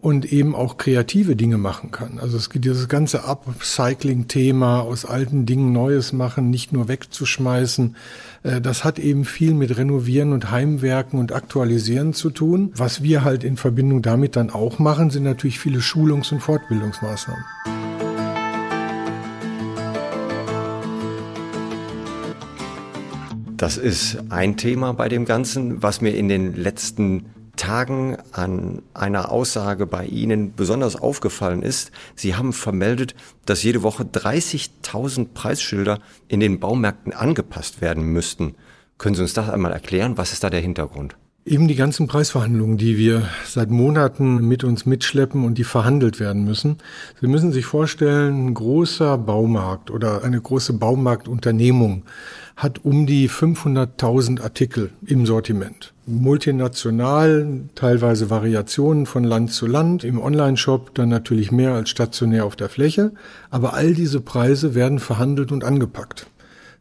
und 0.02 0.32
eben 0.32 0.56
auch 0.56 0.78
kreative 0.78 1.37
Dinge 1.37 1.59
machen 1.59 1.92
kann. 1.92 2.18
Also 2.18 2.37
es 2.37 2.50
gibt 2.50 2.64
dieses 2.64 2.88
ganze 2.88 3.25
Upcycling-Thema, 3.25 4.80
aus 4.80 5.04
alten 5.04 5.47
Dingen 5.47 5.73
Neues 5.73 6.12
machen, 6.12 6.50
nicht 6.50 6.73
nur 6.73 6.88
wegzuschmeißen. 6.88 7.94
Äh, 8.42 8.61
das 8.61 8.82
hat 8.82 8.99
eben 8.99 9.25
viel 9.25 9.54
mit 9.54 9.78
Renovieren 9.78 10.32
und 10.32 10.50
Heimwerken 10.50 11.21
und 11.21 11.30
Aktualisieren 11.32 12.14
zu 12.14 12.30
tun. 12.30 12.73
Was 12.75 13.04
wir 13.04 13.23
halt 13.23 13.44
in 13.44 13.56
Verbindung 13.56 14.02
damit 14.02 14.35
dann 14.35 14.50
auch 14.50 14.80
machen, 14.80 15.11
sind 15.11 15.23
natürlich 15.23 15.61
viele 15.61 15.80
Schulungs- 15.80 16.32
und 16.32 16.40
Fortbildungsmaßnahmen. 16.40 17.44
Das 23.56 23.76
ist 23.76 24.18
ein 24.30 24.56
Thema 24.56 24.94
bei 24.94 25.09
dem 25.09 25.26
Ganzen, 25.26 25.80
was 25.80 26.00
mir 26.00 26.16
in 26.16 26.28
den 26.28 26.56
letzten 26.56 27.26
Tagen 27.56 28.16
an 28.32 28.82
einer 28.94 29.30
Aussage 29.30 29.87
bei 29.87 30.06
Ihnen 30.06 30.54
besonders 30.54 30.97
aufgefallen 30.97 31.62
ist. 31.62 31.92
Sie 32.14 32.35
haben 32.35 32.52
vermeldet, 32.52 33.14
dass 33.47 33.62
jede 33.62 33.82
Woche 33.82 34.04
30.000 34.04 35.28
Preisschilder 35.35 36.00
in 36.28 36.40
den 36.40 36.61
Baumärkten 36.61 37.12
angepasst 37.12 37.80
werden 37.80 38.04
müssten. 38.04 38.54
Können 38.99 39.14
Sie 39.14 39.23
uns 39.23 39.35
das 39.35 39.50
einmal 39.50 39.73
erklären? 39.73 40.16
Was 40.16 40.32
ist 40.32 40.44
da 40.44 40.50
der 40.50 40.61
Hintergrund? 40.61 41.16
Eben 41.44 41.66
die 41.66 41.75
ganzen 41.75 42.06
Preisverhandlungen, 42.06 42.76
die 42.76 42.97
wir 42.99 43.28
seit 43.44 43.68
Monaten 43.68 44.47
mit 44.47 44.62
uns 44.62 44.87
mitschleppen 44.87 45.44
und 45.44 45.59
die 45.59 45.64
verhandelt 45.64 46.21
werden 46.21 46.44
müssen. 46.44 46.78
Sie 47.21 47.26
müssen 47.26 47.50
sich 47.50 47.66
vorstellen, 47.66 48.47
ein 48.47 48.54
großer 48.54 49.18
Baumarkt 49.18 49.90
oder 49.90 50.23
eine 50.23 50.40
große 50.40 50.75
Baumarktunternehmung 50.75 52.04
hat 52.56 52.85
um 52.85 53.06
die 53.06 53.28
500.000 53.28 54.40
Artikel 54.40 54.92
im 55.04 55.26
Sortiment. 55.26 55.91
Multinational, 56.04 57.61
teilweise 57.76 58.28
Variationen 58.28 59.06
von 59.06 59.23
Land 59.23 59.52
zu 59.52 59.66
Land, 59.66 60.02
im 60.02 60.21
Onlineshop 60.21 60.94
dann 60.94 61.09
natürlich 61.09 61.52
mehr 61.52 61.75
als 61.75 61.90
stationär 61.90 62.44
auf 62.44 62.56
der 62.56 62.68
Fläche, 62.68 63.12
aber 63.50 63.75
all 63.75 63.94
diese 63.94 64.21
Preise 64.21 64.75
werden 64.75 64.99
verhandelt 64.99 65.52
und 65.52 65.62
angepackt. 65.62 66.26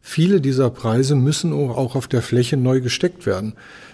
Viele 0.02 0.42
dieser 0.42 0.70
Preise 0.70 1.16
müssen 1.16 1.54
auch 1.54 1.96
auf 1.96 2.08
der 2.08 2.22
Fläche 2.22 2.58
neu 2.58 2.82
gesteckt 2.82 3.26
werden. 3.26 3.54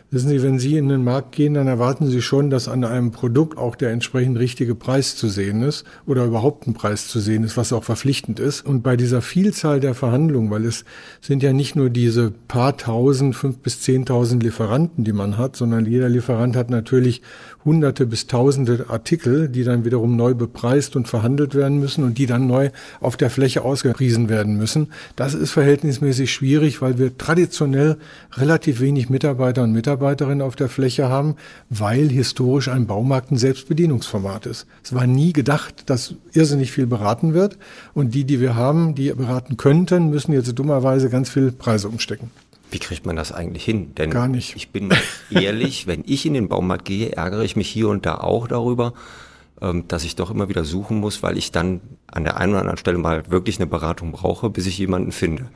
Wissen 0.10 0.30
Sie, 0.30 0.42
wenn 0.42 0.58
Sie 0.58 0.78
in 0.78 0.88
den 0.88 1.04
Markt 1.04 1.34
gehen, 1.34 1.54
dann 1.54 1.68
erwarten 1.68 2.08
Sie 2.08 2.22
schon, 2.22 2.50
dass 2.50 2.70
an 2.70 2.86
einem 2.86 3.12
Produkt 3.12 3.58
auch 3.58 3.76
der 3.76 3.92
entsprechend 3.92 4.40
richtige 4.40 4.74
Preis 4.74 5.18
zu 5.18 5.28
sehen 5.28 5.64
ist 5.64 5.84
oder 6.06 6.24
überhaupt 6.24 6.66
ein 6.66 6.74
Preis 6.74 7.10
zu 7.10 7.20
sehen 7.20 7.44
ist, 7.44 7.58
was 7.58 7.74
auch 7.74 7.84
verpflichtend 7.84 8.40
ist. 8.40 8.66
Und 8.66 8.84
bei 8.84 8.96
dieser 8.96 9.22
Vielzahl 9.22 9.82
der 9.82 9.96
Verhandlungen, 9.96 10.50
weil 10.50 10.64
es 10.64 10.86
sind 11.20 11.44
ja 11.44 11.52
nicht 11.52 11.76
nur 11.76 11.90
diese 11.90 12.32
paar 12.48 12.78
tausend, 12.78 13.36
fünf 13.36 13.58
bis 13.58 13.82
zehntausend 13.82 14.44
Lieferanten, 14.44 15.04
die 15.04 15.12
man 15.12 15.38
hat, 15.38 15.58
sondern 15.58 15.86
jeder 15.86 16.08
Lieferant 16.08 16.56
hat 16.56 16.70
natürlich 16.70 17.22
hunderte 17.68 18.08
bis 18.08 18.26
tausende 18.26 18.88
Artikel, 18.90 19.48
die 19.48 19.64
dann 19.64 19.86
wiederum 19.86 20.16
neu 20.16 20.34
bepreist 20.34 20.96
und 20.96 21.08
verhandelt 21.08 21.54
werden 21.54 21.80
müssen 21.80 22.04
und 22.04 22.18
die 22.18 22.26
dann 22.26 22.48
neu 22.48 22.72
auf 23.02 23.18
der 23.18 23.30
Fläche 23.30 23.62
ausgepriesen 23.62 24.30
werden 24.30 24.58
müssen. 24.58 24.88
Das 25.16 25.36
ist 25.36 25.52
verhältnismäßig 25.52 26.34
schwierig, 26.34 26.82
weil 26.82 26.98
wir 26.98 27.16
traditionell 27.20 27.98
relativ 28.36 28.80
wenig 28.80 29.12
Mitarbeiter 29.12 29.62
und 29.62 29.74
Mitarbeiter 29.74 30.08
Mitarbeiterinnen 30.08 30.42
auf 30.42 30.56
der 30.56 30.70
Fläche 30.70 31.10
haben, 31.10 31.36
weil 31.70 32.10
historisch 32.10 32.70
ein 32.70 32.88
Baumarkt 32.88 33.32
ein 33.32 33.38
Selbstbedienungsformat 33.38 34.46
ist. 34.46 34.66
Es 34.84 34.94
war 34.94 35.06
nie 35.06 35.34
gedacht, 35.34 35.90
dass 35.90 36.16
irrsinnig 36.34 36.72
viel 36.72 36.88
beraten 36.88 37.34
wird 37.34 37.58
und 37.94 38.14
die, 38.14 38.24
die 38.24 38.40
wir 38.40 38.56
haben, 38.56 38.96
die 38.96 39.12
beraten 39.12 39.58
könnten, 39.58 40.10
müssen 40.10 40.34
jetzt 40.34 40.58
dummerweise 40.58 41.10
ganz 41.10 41.30
viel 41.30 41.52
Preise 41.52 41.90
umstecken. 41.90 42.32
Wie 42.70 42.80
kriegt 42.80 43.06
man 43.06 43.16
das 43.16 43.32
eigentlich 43.32 43.64
hin? 43.64 43.96
Denn 43.96 44.10
Gar 44.10 44.28
nicht. 44.28 44.56
Ich 44.56 44.70
bin 44.70 44.94
ehrlich, 45.30 45.88
wenn 45.88 46.04
ich 46.06 46.26
in 46.26 46.34
den 46.34 46.50
Baumarkt 46.50 46.86
gehe, 46.86 47.14
ärgere 47.14 47.44
ich 47.44 47.56
mich 47.56 47.70
hier 47.70 47.90
und 47.90 48.06
da 48.06 48.16
auch 48.16 48.48
darüber, 48.48 48.94
ähm, 49.62 49.88
dass 49.88 50.04
ich 50.04 50.16
doch 50.16 50.32
immer 50.32 50.50
wieder 50.50 50.66
suchen 50.66 51.00
muss, 51.00 51.24
weil 51.24 51.38
ich 51.38 51.52
dann 51.52 51.82
an 52.08 52.24
der 52.24 52.38
einen 52.38 52.54
oder 52.54 52.62
anderen 52.62 52.78
Stelle 52.78 52.98
mal 52.98 53.30
wirklich 53.32 53.58
eine 53.58 53.68
Beratung 53.68 54.12
brauche, 54.12 54.50
bis 54.50 54.66
ich 54.66 54.78
jemanden 54.78 55.12
finde. 55.12 55.50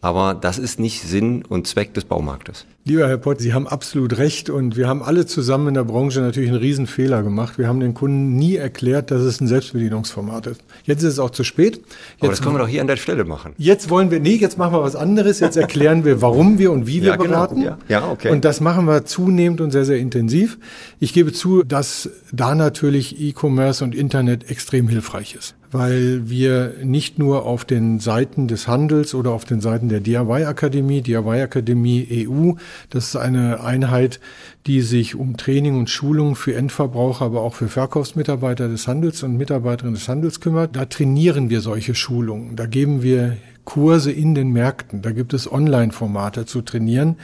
Aber 0.00 0.34
das 0.34 0.58
ist 0.58 0.78
nicht 0.78 1.02
Sinn 1.02 1.44
und 1.48 1.66
Zweck 1.66 1.92
des 1.94 2.04
Baumarktes. 2.04 2.66
Lieber 2.84 3.08
Herr 3.08 3.18
Pott, 3.18 3.40
Sie 3.40 3.52
haben 3.52 3.66
absolut 3.66 4.16
recht 4.16 4.48
und 4.48 4.76
wir 4.76 4.88
haben 4.88 5.02
alle 5.02 5.26
zusammen 5.26 5.68
in 5.68 5.74
der 5.74 5.84
Branche 5.84 6.20
natürlich 6.20 6.48
einen 6.48 6.60
Riesenfehler 6.60 7.22
gemacht. 7.22 7.58
Wir 7.58 7.68
haben 7.68 7.80
den 7.80 7.94
Kunden 7.94 8.36
nie 8.36 8.56
erklärt, 8.56 9.10
dass 9.10 9.20
es 9.22 9.40
ein 9.40 9.48
Selbstbedienungsformat 9.48 10.46
ist. 10.46 10.62
Jetzt 10.84 11.02
ist 11.02 11.14
es 11.14 11.18
auch 11.18 11.30
zu 11.30 11.44
spät. 11.44 11.76
Jetzt 11.76 11.86
Aber 12.20 12.28
das 12.30 12.40
können 12.40 12.54
wir 12.54 12.60
doch 12.60 12.68
hier 12.68 12.80
an 12.80 12.86
der 12.86 12.96
Stelle 12.96 13.24
machen. 13.24 13.52
Jetzt 13.58 13.90
wollen 13.90 14.10
wir, 14.10 14.20
nee, 14.20 14.36
jetzt 14.36 14.56
machen 14.56 14.72
wir 14.72 14.82
was 14.82 14.96
anderes. 14.96 15.40
Jetzt 15.40 15.56
erklären 15.56 16.04
wir, 16.04 16.22
warum 16.22 16.58
wir 16.58 16.70
und 16.70 16.86
wie 16.86 17.02
wir 17.02 17.08
ja, 17.08 17.16
genau. 17.16 17.28
beraten. 17.28 17.60
Ja. 17.60 17.78
ja, 17.88 18.08
okay. 18.08 18.30
Und 18.30 18.44
das 18.44 18.60
machen 18.60 18.86
wir 18.86 19.04
zunehmend 19.04 19.60
und 19.60 19.72
sehr, 19.72 19.84
sehr 19.84 19.98
intensiv. 19.98 20.58
Ich 21.00 21.12
gebe 21.12 21.32
zu, 21.32 21.64
dass 21.64 22.08
da 22.32 22.54
natürlich 22.54 23.20
E-Commerce 23.20 23.84
und 23.84 23.94
Internet 23.94 24.48
extrem 24.48 24.88
hilfreich 24.88 25.34
ist 25.34 25.56
weil 25.70 26.28
wir 26.28 26.74
nicht 26.82 27.18
nur 27.18 27.44
auf 27.44 27.64
den 27.64 28.00
Seiten 28.00 28.48
des 28.48 28.68
Handels 28.68 29.14
oder 29.14 29.32
auf 29.32 29.44
den 29.44 29.60
Seiten 29.60 29.88
der 29.88 30.00
DIY 30.00 30.44
Akademie, 30.44 31.02
DIY 31.02 31.42
Akademie 31.42 32.26
EU, 32.28 32.52
das 32.90 33.08
ist 33.08 33.16
eine 33.16 33.62
Einheit, 33.62 34.20
die 34.66 34.80
sich 34.80 35.14
um 35.14 35.36
Training 35.36 35.78
und 35.78 35.90
Schulung 35.90 36.36
für 36.36 36.54
Endverbraucher, 36.54 37.24
aber 37.24 37.42
auch 37.42 37.54
für 37.54 37.68
Verkaufsmitarbeiter 37.68 38.68
des 38.68 38.86
Handels 38.86 39.22
und 39.22 39.36
Mitarbeiterinnen 39.36 39.94
des 39.94 40.08
Handels 40.08 40.40
kümmert. 40.40 40.76
Da 40.76 40.84
trainieren 40.84 41.50
wir 41.50 41.60
solche 41.60 41.94
Schulungen. 41.94 42.56
Da 42.56 42.66
geben 42.66 43.02
wir 43.02 43.36
Kurse 43.68 44.10
in 44.10 44.34
den 44.34 44.50
Märkten. 44.50 45.02
Da 45.02 45.10
gibt 45.10 45.34
es 45.34 45.52
Online-Formate 45.52 46.46
zu 46.46 46.62
trainieren. 46.62 47.16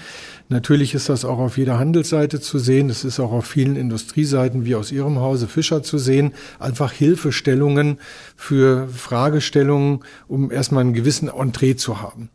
Natürlich 0.50 0.92
ist 0.92 1.08
das 1.08 1.24
auch 1.24 1.38
auf 1.38 1.56
jeder 1.56 1.78
Handelsseite 1.78 2.38
zu 2.38 2.58
sehen. 2.58 2.90
Es 2.90 3.02
ist 3.02 3.18
auch 3.18 3.32
auf 3.32 3.46
vielen 3.46 3.76
Industrieseiten 3.76 4.66
wie 4.66 4.74
aus 4.74 4.92
Ihrem 4.92 5.20
Hause 5.20 5.48
Fischer 5.48 5.82
zu 5.82 5.96
sehen. 5.96 6.34
Einfach 6.58 6.92
Hilfestellungen 6.92 7.98
für 8.36 8.88
Fragestellungen, 8.88 10.00
um 10.28 10.50
erstmal 10.50 10.82
einen 10.82 10.92
gewissen 10.92 11.30
Entree 11.30 11.76
zu 11.76 12.02
haben. 12.02 12.28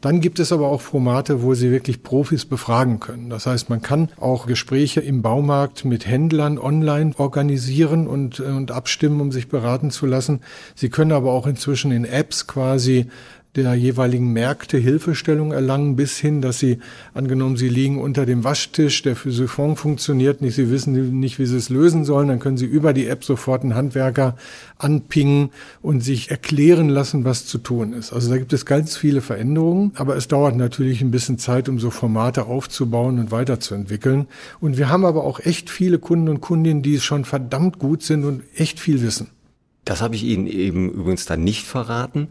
Dann 0.00 0.20
gibt 0.20 0.40
es 0.40 0.50
aber 0.50 0.66
auch 0.66 0.80
Formate, 0.80 1.42
wo 1.42 1.54
Sie 1.54 1.70
wirklich 1.70 2.02
Profis 2.02 2.44
befragen 2.44 2.98
können. 2.98 3.30
Das 3.30 3.46
heißt, 3.46 3.70
man 3.70 3.80
kann 3.80 4.08
auch 4.18 4.48
Gespräche 4.48 5.00
im 5.00 5.22
Baumarkt 5.22 5.84
mit 5.84 6.04
Händlern 6.04 6.58
online 6.58 7.12
organisieren 7.16 8.08
und, 8.08 8.40
und 8.40 8.72
abstimmen, 8.72 9.20
um 9.20 9.30
sich 9.30 9.48
beraten 9.48 9.92
zu 9.92 10.06
lassen. 10.06 10.40
Sie 10.74 10.88
können 10.90 11.12
aber 11.12 11.30
auch 11.30 11.46
inzwischen 11.46 11.92
in 11.92 12.04
Apps 12.04 12.48
quasi 12.48 13.06
der 13.54 13.74
jeweiligen 13.74 14.32
Märkte 14.32 14.78
Hilfestellung 14.78 15.52
erlangen, 15.52 15.94
bis 15.94 16.16
hin, 16.16 16.40
dass 16.40 16.58
sie, 16.58 16.78
angenommen, 17.12 17.58
sie 17.58 17.68
liegen 17.68 18.00
unter 18.00 18.24
dem 18.24 18.44
Waschtisch, 18.44 19.02
der 19.02 19.14
Siphon 19.14 19.76
funktioniert 19.76 20.40
nicht, 20.40 20.54
sie 20.54 20.70
wissen 20.70 21.20
nicht, 21.20 21.38
wie 21.38 21.44
sie 21.44 21.58
es 21.58 21.68
lösen 21.68 22.06
sollen, 22.06 22.28
dann 22.28 22.38
können 22.38 22.56
sie 22.56 22.64
über 22.64 22.94
die 22.94 23.08
App 23.08 23.24
sofort 23.24 23.62
einen 23.62 23.74
Handwerker 23.74 24.36
anpingen 24.78 25.50
und 25.82 26.02
sich 26.02 26.30
erklären 26.30 26.88
lassen, 26.88 27.26
was 27.26 27.44
zu 27.44 27.58
tun 27.58 27.92
ist. 27.92 28.14
Also 28.14 28.30
da 28.30 28.38
gibt 28.38 28.54
es 28.54 28.64
ganz 28.64 28.96
viele 28.96 29.20
Veränderungen, 29.20 29.92
aber 29.96 30.16
es 30.16 30.28
dauert 30.28 30.56
natürlich 30.56 31.02
ein 31.02 31.10
bisschen 31.10 31.38
Zeit, 31.38 31.68
um 31.68 31.78
so 31.78 31.90
Formate 31.90 32.46
aufzubauen 32.46 33.18
und 33.18 33.32
weiterzuentwickeln. 33.32 34.28
Und 34.60 34.78
wir 34.78 34.88
haben 34.88 35.04
aber 35.04 35.24
auch 35.24 35.40
echt 35.40 35.68
viele 35.68 35.98
Kunden 35.98 36.30
und 36.30 36.40
Kundinnen, 36.40 36.82
die 36.82 36.98
schon 37.00 37.26
verdammt 37.26 37.78
gut 37.78 38.02
sind 38.02 38.24
und 38.24 38.44
echt 38.56 38.80
viel 38.80 39.02
wissen. 39.02 39.28
Das 39.84 40.00
habe 40.00 40.14
ich 40.14 40.22
Ihnen 40.22 40.46
eben 40.46 40.90
übrigens 40.90 41.26
dann 41.26 41.42
nicht 41.42 41.66
verraten. 41.66 42.28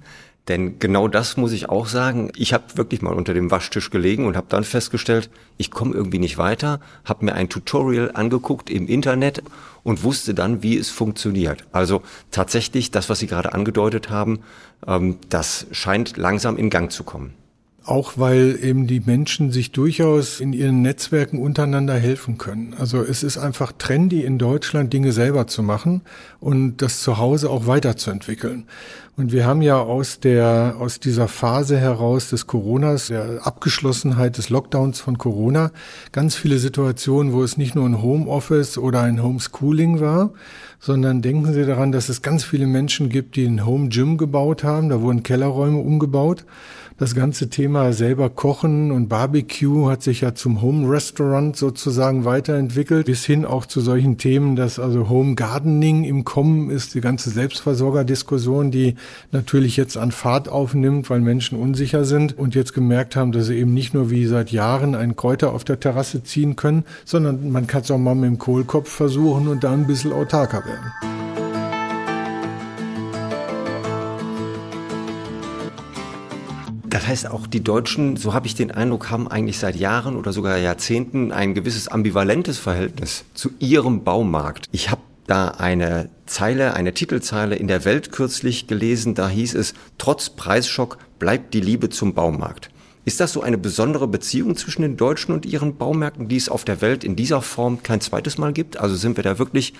Denn 0.48 0.80
genau 0.80 1.08
das 1.08 1.38
muss 1.38 1.52
ich 1.52 1.70
auch 1.70 1.86
sagen. 1.86 2.32
Ich 2.36 2.54
habe 2.54 2.64
wirklich 2.76 3.02
mal 3.02 3.14
unter 3.14 3.34
dem 3.34 3.52
Waschtisch 3.52 3.92
gelegen 3.92 4.26
und 4.26 4.36
habe 4.36 4.48
dann 4.50 4.64
festgestellt, 4.64 5.30
ich 5.58 5.70
komme 5.70 5.94
irgendwie 5.94 6.20
nicht 6.20 6.38
weiter, 6.38 6.80
habe 7.06 7.26
mir 7.26 7.34
ein 7.34 7.50
Tutorial 7.50 8.12
angeguckt 8.14 8.70
im 8.70 8.88
Internet 8.88 9.44
und 9.84 10.04
wusste 10.04 10.34
dann, 10.34 10.64
wie 10.64 10.78
es 10.78 10.90
funktioniert. 10.90 11.66
Also 11.72 12.02
tatsächlich, 12.32 12.92
das, 12.92 13.10
was 13.10 13.20
Sie 13.20 13.28
gerade 13.28 13.54
angedeutet 13.54 14.10
haben, 14.10 14.40
ähm, 14.88 15.18
das 15.30 15.68
scheint 15.72 16.18
langsam 16.18 16.58
in 16.58 16.70
Gang 16.70 16.92
zu 16.92 17.04
kommen. 17.04 17.34
Auch 17.84 18.14
weil 18.18 18.60
eben 18.62 18.86
die 18.86 19.00
Menschen 19.00 19.52
sich 19.52 19.72
durchaus 19.72 20.40
in 20.40 20.54
ihren 20.54 20.84
Netzwerken 20.84 21.40
untereinander 21.40 21.96
helfen 21.96 22.38
können. 22.38 22.76
Also 22.78 23.02
es 23.02 23.24
ist 23.24 23.40
einfach 23.40 23.72
trendy 23.72 24.22
in 24.22 24.38
Deutschland, 24.38 24.94
Dinge 24.94 25.12
selber 25.12 25.48
zu 25.48 25.64
machen 25.64 26.02
und 26.40 26.78
das 26.78 27.02
zu 27.02 27.18
Hause 27.18 27.50
auch 27.50 27.66
weiterzuentwickeln. 27.66 28.66
Und 29.18 29.32
wir 29.32 29.46
haben 29.46 29.62
ja 29.62 29.80
aus 29.80 30.20
der, 30.20 30.76
aus 30.80 31.00
dieser 31.00 31.28
Phase 31.28 31.78
heraus 31.78 32.30
des 32.30 32.48
Coronas, 32.48 33.08
der 33.08 33.46
Abgeschlossenheit 33.46 34.38
des 34.38 34.50
Lockdowns 34.50 35.02
von 35.02 35.18
Corona, 35.18 35.72
ganz 36.12 36.36
viele 36.36 36.60
Situationen, 36.60 37.34
wo 37.34 37.44
es 37.44 37.58
nicht 37.58 37.76
nur 37.76 37.86
ein 37.86 38.02
Homeoffice 38.02 38.78
oder 38.78 39.02
ein 39.02 39.22
Homeschooling 39.22 40.00
war, 40.00 40.32
sondern 40.80 41.22
denken 41.22 41.52
Sie 41.54 41.66
daran, 41.66 41.92
dass 41.92 42.10
es 42.10 42.22
ganz 42.22 42.44
viele 42.44 42.68
Menschen 42.68 43.10
gibt, 43.10 43.36
die 43.36 43.46
ein 43.46 43.66
Home 43.66 43.90
Gym 43.90 44.18
gebaut 44.18 44.64
haben. 44.64 44.90
Da 44.90 45.02
wurden 45.02 45.24
Kellerräume 45.24 45.78
umgebaut. 45.78 46.46
Das 47.02 47.16
ganze 47.16 47.50
Thema 47.50 47.94
selber 47.94 48.30
kochen 48.30 48.92
und 48.92 49.10
Barbecue 49.10 49.90
hat 49.90 50.04
sich 50.04 50.22
ja 50.22 50.36
zum 50.36 50.62
Home 50.62 50.88
Restaurant 50.88 51.58
sozusagen 51.58 52.26
weiterentwickelt, 52.26 53.08
bis 53.08 53.26
hin 53.26 53.44
auch 53.44 53.66
zu 53.66 53.82
solchen 53.82 54.20
Themen, 54.20 54.56
dass 54.56 54.78
also 54.78 55.10
Home 55.10 55.34
Gardening 55.34 56.04
im 56.04 56.26
Kommen 56.26 56.70
ist, 56.70 56.94
die 56.94 57.02
ganze 57.02 57.32
Selbstversorgerdiskussion, 57.32 58.70
die 58.70 58.98
natürlich 59.32 59.78
jetzt 59.78 59.98
an 59.98 60.12
Fahrt 60.12 60.48
aufnimmt, 60.48 61.10
weil 61.10 61.22
Menschen 61.22 61.58
unsicher 61.58 62.06
sind 62.06 62.38
und 62.38 62.54
jetzt 62.54 62.76
gemerkt 62.76 63.16
haben, 63.16 63.32
dass 63.32 63.48
sie 63.48 63.58
eben 63.58 63.74
nicht 63.74 63.96
nur 63.96 64.12
wie 64.12 64.28
seit 64.28 64.52
Jahren 64.52 64.94
einen 64.94 65.16
Kräuter 65.16 65.54
auf 65.54 65.64
der 65.64 65.80
Terrasse 65.80 66.24
ziehen 66.24 66.56
können, 66.56 66.86
sondern 67.04 67.52
man 67.52 67.66
kann 67.66 67.82
es 67.82 67.90
auch 67.90 67.98
mal 67.98 68.14
mit 68.14 68.30
dem 68.30 68.38
Kohlkopf 68.38 68.92
versuchen 68.92 69.48
und 69.48 69.64
da 69.64 69.74
ein 69.74 69.88
bisschen 69.88 70.14
autarker 70.14 70.64
werden. 70.66 71.11
Das 76.92 77.08
heißt, 77.08 77.32
auch 77.32 77.48
die 77.48 77.64
Deutschen, 77.64 78.18
so 78.18 78.34
habe 78.34 78.48
ich 78.48 78.54
den 78.54 78.70
Eindruck, 78.70 79.10
haben 79.10 79.30
eigentlich 79.30 79.58
seit 79.58 79.78
Jahren 79.78 80.18
oder 80.18 80.34
sogar 80.34 80.58
Jahrzehnten 80.58 81.32
ein 81.32 81.54
gewisses 81.54 81.88
ambivalentes 81.88 82.60
Verhältnis 82.60 83.24
zu 83.34 83.50
ihrem 83.60 84.04
Baumarkt. 84.04 84.68
Ich 84.74 84.92
habe 84.92 85.00
da 85.26 85.48
eine 85.48 86.10
Zeile, 86.26 86.74
eine 86.74 86.94
Titelzeile 86.94 87.56
in 87.56 87.70
der 87.70 87.86
Welt 87.86 88.12
kürzlich 88.12 88.68
gelesen, 88.68 89.16
da 89.16 89.30
hieß 89.30 89.56
es, 89.56 89.74
trotz 89.98 90.32
Preisschock 90.32 90.98
bleibt 91.18 91.54
die 91.54 91.62
Liebe 91.62 91.90
zum 91.90 92.14
Baumarkt. 92.14 92.70
Ist 93.06 93.22
das 93.22 93.32
so 93.32 93.42
eine 93.42 93.58
besondere 93.58 94.10
Beziehung 94.10 94.58
zwischen 94.58 94.82
den 94.82 94.98
Deutschen 94.98 95.34
und 95.34 95.46
ihren 95.46 95.78
Baumärkten, 95.78 96.28
die 96.28 96.36
es 96.36 96.50
auf 96.50 96.66
der 96.66 96.82
Welt 96.82 97.06
in 97.06 97.16
dieser 97.16 97.42
Form 97.42 97.84
kein 97.84 98.02
zweites 98.02 98.38
Mal 98.38 98.52
gibt? 98.52 98.76
Also 98.76 98.98
sind 98.98 99.16
wir 99.16 99.24
da 99.24 99.40
wirklich 99.40 99.74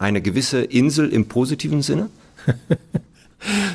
eine 0.00 0.20
gewisse 0.20 0.62
Insel 0.62 1.10
im 1.10 1.28
positiven 1.28 1.82
Sinne? 1.82 2.10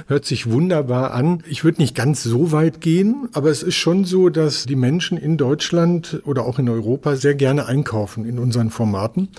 Hört 0.07 0.25
sich 0.25 0.49
wunderbar 0.49 1.13
an. 1.13 1.43
Ich 1.47 1.63
würde 1.63 1.81
nicht 1.81 1.95
ganz 1.95 2.23
so 2.23 2.51
weit 2.51 2.81
gehen, 2.81 3.29
aber 3.33 3.49
es 3.49 3.63
ist 3.63 3.75
schon 3.75 4.05
so, 4.05 4.29
dass 4.29 4.65
die 4.65 4.75
Menschen 4.75 5.17
in 5.17 5.37
Deutschland 5.37 6.21
oder 6.25 6.45
auch 6.45 6.59
in 6.59 6.67
Europa 6.67 7.15
sehr 7.15 7.35
gerne 7.35 7.67
einkaufen 7.67 8.25
in 8.25 8.39
unseren 8.39 8.71
Formaten. 8.71 9.29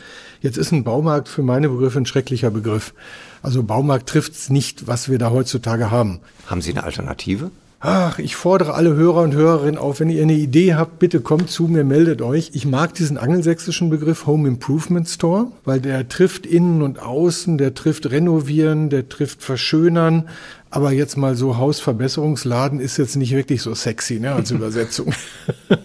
Jetzt 0.41 0.59
ist 0.59 0.73
ein 0.73 0.85
Baumarkt 0.85 1.29
für 1.29 1.43
meine 1.43 1.69
Begriffe 1.69 1.99
ein 1.99 2.07
schrecklicher 2.07 2.51
Begriff. 2.51 2.95
Also 3.43 3.63
Baumarkt 3.63 4.09
trifft 4.09 4.33
es 4.33 4.49
nicht, 4.49 4.87
was 4.87 5.11
wir 5.11 5.19
da 5.19 5.31
heutzutage 5.31 5.91
haben. 5.91 6.21
Haben 6.47 6.63
Sie 6.63 6.71
eine 6.71 6.85
Alternative? 6.85 7.51
Ach, 7.85 8.21
ich 8.21 8.37
fordere 8.37 8.75
alle 8.75 8.95
Hörer 8.95 9.23
und 9.23 9.35
Hörerinnen 9.35 9.77
auf, 9.77 9.99
wenn 9.99 10.09
ihr 10.09 10.23
eine 10.23 10.35
Idee 10.35 10.75
habt, 10.75 11.01
bitte 11.01 11.21
kommt 11.21 11.51
zu 11.51 11.65
mir, 11.65 11.83
meldet 11.83 12.23
euch. 12.23 12.53
Ich 12.53 12.65
mag 12.65 12.95
diesen 12.95 13.19
angelsächsischen 13.19 13.91
Begriff 13.91 14.25
Home 14.25 14.47
Improvement 14.47 15.09
Store, 15.09 15.49
weil 15.65 15.81
der 15.81 16.09
trifft 16.09 16.47
innen 16.47 16.83
und 16.83 17.03
außen, 17.03 17.59
der 17.59 17.75
trifft 17.75 18.09
renovieren, 18.09 18.89
der 18.89 19.09
trifft 19.09 19.43
verschönern. 19.43 20.29
Aber 20.71 20.93
jetzt 20.93 21.17
mal 21.17 21.35
so 21.35 21.57
Hausverbesserungsladen 21.57 22.79
ist 22.79 22.99
jetzt 22.99 23.17
nicht 23.17 23.35
wirklich 23.35 23.63
so 23.63 23.75
sexy, 23.75 24.21
ne, 24.21 24.31
als 24.31 24.51
Übersetzung. 24.53 25.13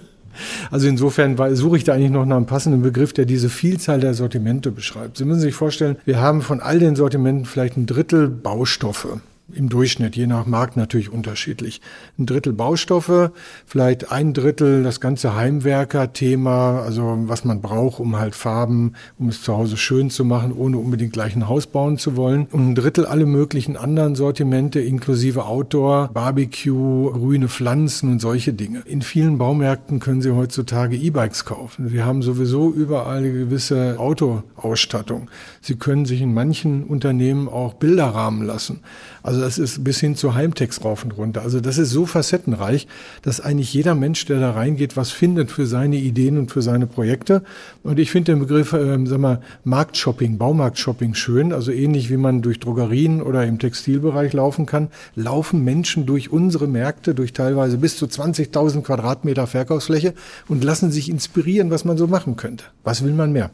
Also 0.70 0.88
insofern 0.88 1.36
suche 1.56 1.78
ich 1.78 1.84
da 1.84 1.94
eigentlich 1.94 2.12
noch 2.12 2.24
nach 2.24 2.36
einem 2.36 2.46
passenden 2.46 2.84
Begriff, 2.84 3.12
der 3.12 3.26
diese 3.26 3.50
Vielzahl 3.50 4.00
der 4.00 4.14
Sortimente 4.14 4.70
beschreibt. 4.70 5.18
Sie 5.18 5.26
müssen 5.26 5.40
sich 5.40 5.56
vorstellen, 5.56 5.96
wir 6.06 6.22
haben 6.22 6.44
von 6.44 6.60
all 6.60 6.78
den 6.78 6.96
Sortimenten 6.96 7.46
vielleicht 7.46 7.76
ein 7.76 7.88
Drittel 7.88 8.30
Baustoffe 8.30 9.20
im 9.54 9.70
Durchschnitt, 9.70 10.16
je 10.16 10.28
nach 10.28 10.46
Markt 10.46 10.76
natürlich 10.76 11.12
unterschiedlich. 11.12 11.82
Ein 12.18 12.26
Drittel 12.26 12.54
Baustoffe, 12.54 13.32
vielleicht 13.66 14.12
ein 14.12 14.34
Drittel 14.34 14.84
das 14.84 15.00
ganze 15.00 15.36
Heimwerker-Thema, 15.36 16.82
also 16.82 17.18
was 17.28 17.46
man 17.46 17.62
braucht, 17.62 18.00
um 18.00 18.18
halt 18.18 18.36
Farben, 18.36 18.94
um 19.18 19.30
es 19.30 19.42
zu 19.42 19.56
Hause 19.56 19.78
schön 19.78 20.10
zu 20.10 20.26
machen, 20.26 20.52
ohne 20.52 20.78
unbedingt 20.78 21.14
gleich 21.14 21.36
ein 21.36 21.48
Haus 21.48 21.68
bauen 21.68 21.98
zu 21.98 22.16
wollen. 22.16 22.48
Und 22.52 22.70
ein 22.70 22.76
Drittel 22.76 23.06
alle 23.06 23.26
möglichen 23.26 23.78
anderen 23.78 24.16
Sortimente, 24.16 24.80
inklusive 24.80 25.46
Outdoor, 25.46 26.10
Barbecue, 26.10 27.12
grüne 27.12 27.48
Pflanzen 27.48 28.12
und 28.12 28.20
solche 28.20 28.54
Dinge. 28.54 28.82
In 28.86 29.02
vielen 29.02 29.38
Baumärkten 29.38 30.00
können 30.00 30.22
Sie 30.22 30.32
heutzutage 30.32 30.98
E-Bikes 30.98 31.46
kaufen. 31.46 31.90
Sie 31.90 32.04
haben 32.04 32.22
sowieso 32.22 32.72
überall 32.72 33.18
eine 33.18 33.32
gewisse 33.32 33.96
Autoausstattung. 33.98 35.30
Sie 35.62 35.76
können 35.76 36.06
sich 36.06 36.22
in 36.22 36.34
manchen 36.34 36.84
Unternehmen 36.84 37.48
auch 37.48 37.76
Bilder 37.76 38.08
rahmen 38.08 38.46
lassen. 38.46 38.82
Also 39.24 39.37
das 39.42 39.58
ist 39.58 39.84
bis 39.84 40.00
hin 40.00 40.16
zu 40.16 40.36
Heimtext 40.36 40.84
rauf 40.84 41.04
und 41.04 41.18
runter. 41.18 41.42
Also 41.42 41.60
das 41.60 41.78
ist 41.78 41.92
so 41.92 42.06
facettenreich, 42.06 42.88
dass 43.22 43.42
eigentlich 43.42 43.74
jeder 43.74 43.96
Mensch, 43.96 44.26
der 44.26 44.40
da 44.40 44.52
reingeht, 44.52 44.98
was 44.98 45.12
findet 45.12 45.52
für 45.52 45.66
seine 45.66 45.98
Ideen 45.98 46.38
und 46.38 46.52
für 46.52 46.62
seine 46.62 46.88
Projekte. 46.88 47.44
Und 47.84 48.00
ich 48.00 48.12
finde 48.12 48.34
den 48.34 48.40
Begriff, 48.40 48.74
äh, 48.74 48.98
sag 49.06 49.20
mal, 49.20 49.42
Marktshopping, 49.64 50.38
Baumarktshopping 50.38 51.14
schön. 51.14 51.54
Also 51.54 51.72
ähnlich 51.72 52.10
wie 52.10 52.18
man 52.18 52.42
durch 52.42 52.60
Drogerien 52.60 53.22
oder 53.22 53.46
im 53.46 53.60
Textilbereich 53.60 54.34
laufen 54.34 54.66
kann, 54.66 54.90
laufen 55.16 55.64
Menschen 55.64 56.06
durch 56.06 56.32
unsere 56.32 56.68
Märkte, 56.68 57.16
durch 57.16 57.34
teilweise 57.34 57.78
bis 57.78 57.98
zu 57.98 58.06
20.000 58.06 58.82
Quadratmeter 58.82 59.48
Verkaufsfläche 59.48 60.14
und 60.48 60.64
lassen 60.64 60.92
sich 60.92 61.10
inspirieren, 61.10 61.72
was 61.72 61.86
man 61.86 61.98
so 61.98 62.08
machen 62.08 62.36
könnte. 62.36 62.66
Was 62.84 63.04
will 63.04 63.14
man 63.14 63.32
mehr? 63.32 63.52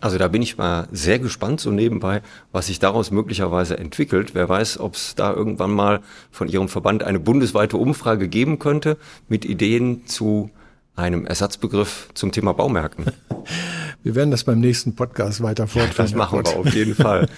Also 0.00 0.18
da 0.18 0.28
bin 0.28 0.42
ich 0.42 0.58
mal 0.58 0.88
sehr 0.90 1.18
gespannt, 1.18 1.60
so 1.60 1.70
nebenbei, 1.70 2.22
was 2.50 2.66
sich 2.66 2.78
daraus 2.78 3.10
möglicherweise 3.10 3.78
entwickelt. 3.78 4.34
Wer 4.34 4.48
weiß, 4.48 4.80
ob 4.80 4.94
es 4.94 5.14
da 5.14 5.32
irgendwann 5.32 5.70
mal 5.70 6.00
von 6.30 6.48
Ihrem 6.48 6.68
Verband 6.68 7.02
eine 7.02 7.20
bundesweite 7.20 7.76
Umfrage 7.76 8.28
geben 8.28 8.58
könnte 8.58 8.96
mit 9.28 9.44
Ideen 9.44 10.06
zu 10.06 10.50
einem 10.96 11.26
Ersatzbegriff 11.26 12.08
zum 12.14 12.32
Thema 12.32 12.52
Baumärkten. 12.52 13.06
Wir 14.02 14.16
werden 14.16 14.32
das 14.32 14.42
beim 14.44 14.58
nächsten 14.58 14.96
Podcast 14.96 15.42
weiter 15.42 15.68
fortführen. 15.68 15.94
das 15.96 16.14
machen 16.14 16.44
wir 16.44 16.56
auf 16.56 16.74
jeden 16.74 16.96
Fall. 16.96 17.28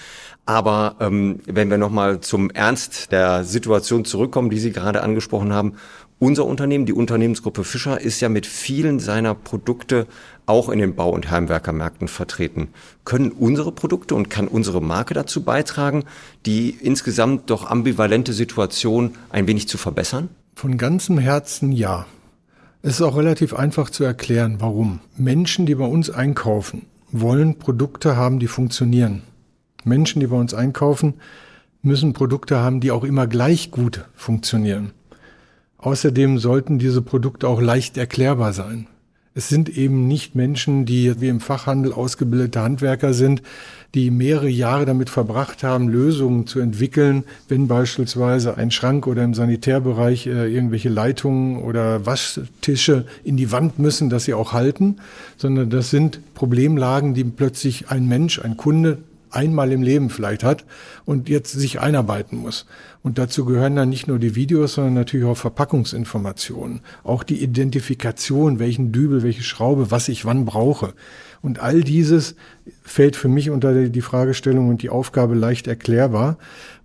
Aber 0.47 0.95
ähm, 0.99 1.41
wenn 1.45 1.69
wir 1.69 1.77
nochmal 1.77 2.21
zum 2.21 2.49
Ernst 2.49 3.11
der 3.11 3.43
Situation 3.43 4.03
zurückkommen, 4.03 4.49
die 4.49 4.59
Sie 4.59 4.71
gerade 4.71 5.03
angesprochen 5.03 5.53
haben, 5.53 5.73
unser 6.19 6.45
Unternehmen, 6.45 6.85
die 6.85 6.93
Unternehmensgruppe 6.93 7.63
Fischer, 7.63 7.99
ist 7.99 8.21
ja 8.21 8.29
mit 8.29 8.45
vielen 8.45 8.99
seiner 8.99 9.35
Produkte 9.35 10.07
auch 10.45 10.69
in 10.69 10.79
den 10.79 10.95
Bau- 10.95 11.11
und 11.11 11.29
Heimwerkermärkten 11.29 12.07
vertreten. 12.07 12.69
Können 13.03 13.31
unsere 13.31 13.71
Produkte 13.71 14.15
und 14.15 14.29
kann 14.29 14.47
unsere 14.47 14.81
Marke 14.81 15.13
dazu 15.13 15.43
beitragen, 15.43 16.03
die 16.45 16.69
insgesamt 16.69 17.49
doch 17.49 17.69
ambivalente 17.69 18.33
Situation 18.33 19.15
ein 19.29 19.47
wenig 19.47 19.67
zu 19.67 19.77
verbessern? 19.77 20.29
Von 20.55 20.77
ganzem 20.77 21.17
Herzen 21.17 21.71
ja. 21.71 22.05
Es 22.81 22.95
ist 22.95 23.01
auch 23.01 23.17
relativ 23.17 23.53
einfach 23.53 23.89
zu 23.89 24.03
erklären, 24.03 24.57
warum. 24.59 24.99
Menschen, 25.17 25.65
die 25.65 25.75
bei 25.75 25.85
uns 25.85 26.09
einkaufen, 26.09 26.83
wollen 27.11 27.57
Produkte 27.57 28.15
haben, 28.15 28.39
die 28.39 28.47
funktionieren. 28.47 29.23
Menschen, 29.83 30.19
die 30.19 30.27
bei 30.27 30.37
uns 30.37 30.53
einkaufen, 30.53 31.15
müssen 31.81 32.13
Produkte 32.13 32.57
haben, 32.57 32.79
die 32.79 32.91
auch 32.91 33.03
immer 33.03 33.27
gleich 33.27 33.71
gut 33.71 34.05
funktionieren. 34.15 34.91
Außerdem 35.85 36.39
sollten 36.39 36.79
diese 36.79 37.03
Produkte 37.03 37.47
auch 37.47 37.61
leicht 37.61 37.95
erklärbar 37.95 38.53
sein. 38.53 38.87
Es 39.35 39.49
sind 39.49 39.69
eben 39.69 40.07
nicht 40.07 40.33
Menschen, 40.33 40.87
die 40.87 41.21
wie 41.21 41.27
im 41.27 41.39
Fachhandel 41.39 41.93
ausgebildete 41.93 42.59
Handwerker 42.59 43.13
sind, 43.13 43.43
die 43.93 44.09
mehrere 44.09 44.49
Jahre 44.49 44.85
damit 44.85 45.11
verbracht 45.11 45.61
haben, 45.61 45.87
Lösungen 45.87 46.47
zu 46.47 46.59
entwickeln, 46.59 47.23
wenn 47.49 47.67
beispielsweise 47.67 48.57
ein 48.57 48.71
Schrank 48.71 49.05
oder 49.05 49.23
im 49.23 49.35
Sanitärbereich 49.35 50.25
äh, 50.25 50.51
irgendwelche 50.51 50.89
Leitungen 50.89 51.61
oder 51.61 52.07
Waschtische 52.07 53.05
in 53.23 53.37
die 53.37 53.51
Wand 53.51 53.77
müssen, 53.77 54.09
dass 54.09 54.23
sie 54.23 54.33
auch 54.33 54.53
halten, 54.53 54.95
sondern 55.37 55.69
das 55.69 55.91
sind 55.91 56.19
Problemlagen, 56.33 57.13
die 57.13 57.25
plötzlich 57.25 57.91
ein 57.91 58.07
Mensch, 58.07 58.39
ein 58.39 58.57
Kunde 58.57 58.97
einmal 59.35 59.71
im 59.71 59.81
Leben 59.81 60.09
vielleicht 60.09 60.43
hat 60.43 60.65
und 61.05 61.29
jetzt 61.29 61.51
sich 61.51 61.79
einarbeiten 61.79 62.37
muss. 62.37 62.65
Und 63.03 63.17
dazu 63.17 63.45
gehören 63.45 63.75
dann 63.75 63.89
nicht 63.89 64.07
nur 64.07 64.17
die 64.17 64.35
Videos, 64.35 64.75
sondern 64.75 64.95
natürlich 64.95 65.25
auch 65.27 65.37
Verpackungsinformationen, 65.37 66.81
auch 67.03 67.23
die 67.23 67.43
Identifikation, 67.43 68.59
welchen 68.59 68.91
Dübel, 68.91 69.21
welche 69.21 69.43
Schraube, 69.43 69.91
was 69.91 70.07
ich 70.07 70.25
wann 70.25 70.45
brauche. 70.45 70.93
Und 71.41 71.59
all 71.59 71.83
dieses 71.83 72.35
fällt 72.83 73.15
für 73.15 73.27
mich 73.27 73.49
unter 73.49 73.89
die 73.89 74.01
Fragestellung 74.01 74.69
und 74.69 74.81
die 74.81 74.89
Aufgabe 74.89 75.35
leicht 75.35 75.67
erklärbar. 75.67 76.37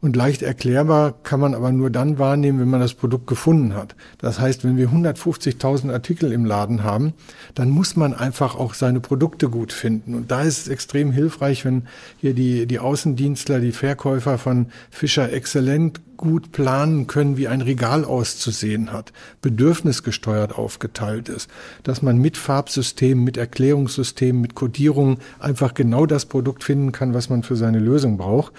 Und 0.02 0.16
leicht 0.16 0.40
erklärbar 0.40 1.12
kann 1.22 1.40
man 1.40 1.54
aber 1.54 1.72
nur 1.72 1.90
dann 1.90 2.18
wahrnehmen, 2.18 2.58
wenn 2.58 2.70
man 2.70 2.80
das 2.80 2.94
Produkt 2.94 3.26
gefunden 3.26 3.74
hat. 3.74 3.94
Das 4.18 4.40
heißt, 4.40 4.64
wenn 4.64 4.78
wir 4.78 4.88
150.000 4.88 5.92
Artikel 5.92 6.32
im 6.32 6.46
Laden 6.46 6.82
haben, 6.82 7.12
dann 7.54 7.68
muss 7.68 7.96
man 7.96 8.14
einfach 8.14 8.56
auch 8.56 8.72
seine 8.72 9.00
Produkte 9.00 9.50
gut 9.50 9.74
finden. 9.74 10.14
Und 10.14 10.30
da 10.30 10.42
ist 10.42 10.62
es 10.62 10.68
extrem 10.68 11.12
hilfreich, 11.12 11.66
wenn 11.66 11.82
hier 12.16 12.32
die, 12.32 12.66
die 12.66 12.78
Außendienstler, 12.78 13.60
die 13.60 13.72
Verkäufer 13.72 14.38
von 14.38 14.66
Fischer 14.90 15.30
Exzellent 15.32 16.00
gut 16.20 16.52
planen 16.52 17.06
können, 17.06 17.38
wie 17.38 17.48
ein 17.48 17.62
Regal 17.62 18.04
auszusehen 18.04 18.92
hat, 18.92 19.10
bedürfnisgesteuert 19.40 20.52
aufgeteilt 20.52 21.30
ist, 21.30 21.48
dass 21.82 22.02
man 22.02 22.18
mit 22.18 22.36
Farbsystemen, 22.36 23.24
mit 23.24 23.38
Erklärungssystemen, 23.38 24.42
mit 24.42 24.54
Codierungen 24.54 25.16
einfach 25.38 25.69
genau 25.74 26.06
das 26.06 26.26
Produkt 26.26 26.64
finden 26.64 26.92
kann, 26.92 27.14
was 27.14 27.28
man 27.30 27.42
für 27.42 27.56
seine 27.56 27.78
Lösung 27.78 28.16
braucht. 28.16 28.52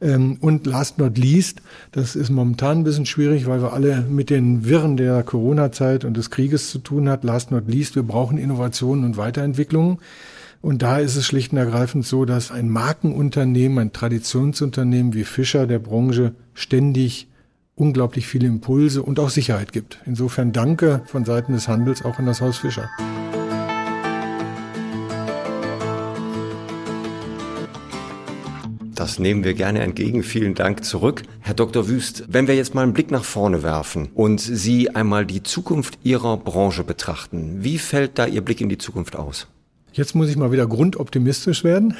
Ähm, 0.00 0.36
und 0.40 0.66
last 0.66 0.98
not 0.98 1.16
least, 1.16 1.62
das 1.92 2.16
ist 2.16 2.30
momentan 2.30 2.78
ein 2.78 2.84
bisschen 2.84 3.06
schwierig, 3.06 3.46
weil 3.46 3.62
wir 3.62 3.72
alle 3.72 4.02
mit 4.02 4.30
den 4.30 4.64
Wirren 4.64 4.96
der 4.96 5.22
Corona-Zeit 5.22 6.04
und 6.04 6.16
des 6.16 6.30
Krieges 6.30 6.70
zu 6.70 6.78
tun 6.78 7.08
hat. 7.08 7.24
Last 7.24 7.50
not 7.50 7.68
least, 7.68 7.94
wir 7.94 8.02
brauchen 8.02 8.36
Innovationen 8.36 9.04
und 9.04 9.16
Weiterentwicklungen. 9.16 9.98
Und 10.60 10.82
da 10.82 10.98
ist 10.98 11.16
es 11.16 11.26
schlicht 11.26 11.52
und 11.52 11.58
ergreifend 11.58 12.06
so, 12.06 12.24
dass 12.24 12.52
ein 12.52 12.68
Markenunternehmen, 12.68 13.78
ein 13.78 13.92
Traditionsunternehmen 13.92 15.12
wie 15.12 15.24
Fischer 15.24 15.66
der 15.66 15.80
Branche 15.80 16.34
ständig 16.54 17.28
unglaublich 17.74 18.28
viele 18.28 18.46
Impulse 18.46 19.02
und 19.02 19.18
auch 19.18 19.30
Sicherheit 19.30 19.72
gibt. 19.72 19.98
Insofern 20.06 20.52
danke 20.52 21.02
von 21.06 21.24
Seiten 21.24 21.52
des 21.52 21.66
Handels 21.66 22.04
auch 22.04 22.18
an 22.18 22.26
das 22.26 22.40
Haus 22.40 22.58
Fischer. 22.58 22.88
Das 29.12 29.18
nehmen 29.18 29.44
wir 29.44 29.52
gerne 29.52 29.80
entgegen. 29.80 30.22
Vielen 30.22 30.54
Dank 30.54 30.86
zurück. 30.86 31.20
Herr 31.40 31.52
Dr. 31.52 31.86
Wüst, 31.86 32.24
wenn 32.28 32.48
wir 32.48 32.56
jetzt 32.56 32.74
mal 32.74 32.80
einen 32.80 32.94
Blick 32.94 33.10
nach 33.10 33.24
vorne 33.24 33.62
werfen 33.62 34.08
und 34.14 34.40
Sie 34.40 34.88
einmal 34.88 35.26
die 35.26 35.42
Zukunft 35.42 35.98
Ihrer 36.02 36.38
Branche 36.38 36.82
betrachten, 36.82 37.58
wie 37.62 37.76
fällt 37.76 38.18
da 38.18 38.24
Ihr 38.24 38.40
Blick 38.40 38.62
in 38.62 38.70
die 38.70 38.78
Zukunft 38.78 39.14
aus? 39.14 39.48
Jetzt 39.92 40.14
muss 40.14 40.30
ich 40.30 40.36
mal 40.38 40.50
wieder 40.50 40.66
grundoptimistisch 40.66 41.62
werden. 41.62 41.94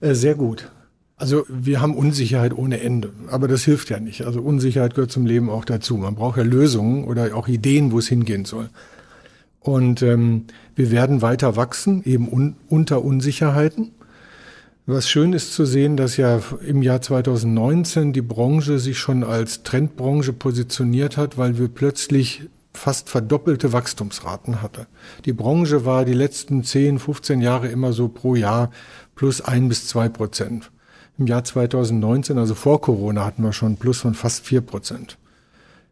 Äh, 0.00 0.14
sehr 0.14 0.34
gut. 0.34 0.72
Also 1.14 1.46
wir 1.48 1.80
haben 1.80 1.94
Unsicherheit 1.94 2.52
ohne 2.52 2.80
Ende, 2.80 3.12
aber 3.30 3.46
das 3.46 3.62
hilft 3.62 3.88
ja 3.88 4.00
nicht. 4.00 4.22
Also 4.26 4.40
Unsicherheit 4.40 4.96
gehört 4.96 5.12
zum 5.12 5.24
Leben 5.24 5.48
auch 5.48 5.64
dazu. 5.64 5.98
Man 5.98 6.16
braucht 6.16 6.36
ja 6.36 6.42
Lösungen 6.42 7.04
oder 7.04 7.32
auch 7.36 7.46
Ideen, 7.46 7.92
wo 7.92 8.00
es 8.00 8.08
hingehen 8.08 8.44
soll. 8.44 8.70
Und 9.60 10.02
ähm, 10.02 10.46
wir 10.74 10.90
werden 10.90 11.22
weiter 11.22 11.54
wachsen, 11.54 12.02
eben 12.04 12.28
un 12.28 12.56
unter 12.68 13.04
Unsicherheiten. 13.04 13.92
Was 14.90 15.06
schön 15.06 15.34
ist 15.34 15.52
zu 15.52 15.66
sehen, 15.66 15.98
dass 15.98 16.16
ja 16.16 16.40
im 16.66 16.80
Jahr 16.80 17.02
2019 17.02 18.14
die 18.14 18.22
Branche 18.22 18.78
sich 18.78 18.98
schon 18.98 19.22
als 19.22 19.62
Trendbranche 19.62 20.32
positioniert 20.32 21.18
hat, 21.18 21.36
weil 21.36 21.58
wir 21.58 21.68
plötzlich 21.68 22.44
fast 22.72 23.10
verdoppelte 23.10 23.74
Wachstumsraten 23.74 24.62
hatte. 24.62 24.86
Die 25.26 25.34
Branche 25.34 25.84
war 25.84 26.06
die 26.06 26.14
letzten 26.14 26.64
10, 26.64 27.00
15 27.00 27.42
Jahre 27.42 27.68
immer 27.68 27.92
so 27.92 28.08
pro 28.08 28.34
Jahr 28.34 28.70
plus 29.14 29.42
ein 29.42 29.68
bis 29.68 29.86
zwei 29.86 30.08
Prozent. 30.08 30.70
Im 31.18 31.26
Jahr 31.26 31.44
2019, 31.44 32.38
also 32.38 32.54
vor 32.54 32.80
Corona, 32.80 33.26
hatten 33.26 33.42
wir 33.42 33.52
schon 33.52 33.76
Plus 33.76 33.98
von 33.98 34.14
fast 34.14 34.46
vier 34.46 34.62
Prozent. 34.62 35.18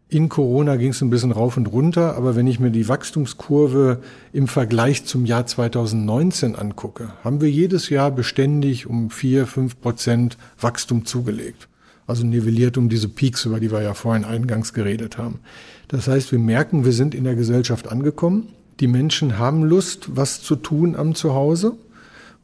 In 0.08 0.28
Corona 0.28 0.76
ging 0.76 0.90
es 0.90 1.02
ein 1.02 1.10
bisschen 1.10 1.32
rauf 1.32 1.56
und 1.56 1.66
runter, 1.66 2.14
aber 2.16 2.36
wenn 2.36 2.46
ich 2.46 2.60
mir 2.60 2.70
die 2.70 2.88
Wachstumskurve 2.88 3.98
im 4.32 4.46
Vergleich 4.46 5.04
zum 5.04 5.26
Jahr 5.26 5.46
2019 5.46 6.54
angucke, 6.54 7.08
haben 7.24 7.40
wir 7.40 7.50
jedes 7.50 7.88
Jahr 7.88 8.12
beständig 8.12 8.86
um 8.86 9.10
vier, 9.10 9.48
fünf 9.48 9.80
Prozent 9.80 10.38
Wachstum 10.60 11.06
zugelegt. 11.06 11.66
Also 12.06 12.24
nivelliert 12.24 12.78
um 12.78 12.88
diese 12.88 13.08
Peaks, 13.08 13.46
über 13.46 13.58
die 13.58 13.72
wir 13.72 13.82
ja 13.82 13.94
vorhin 13.94 14.24
eingangs 14.24 14.72
geredet 14.72 15.18
haben. 15.18 15.40
Das 15.88 16.06
heißt, 16.06 16.30
wir 16.30 16.38
merken, 16.38 16.84
wir 16.84 16.92
sind 16.92 17.12
in 17.12 17.24
der 17.24 17.34
Gesellschaft 17.34 17.88
angekommen. 17.88 18.50
Die 18.78 18.86
Menschen 18.86 19.38
haben 19.38 19.64
Lust, 19.64 20.14
was 20.14 20.40
zu 20.40 20.54
tun 20.54 20.94
am 20.94 21.16
Zuhause. 21.16 21.72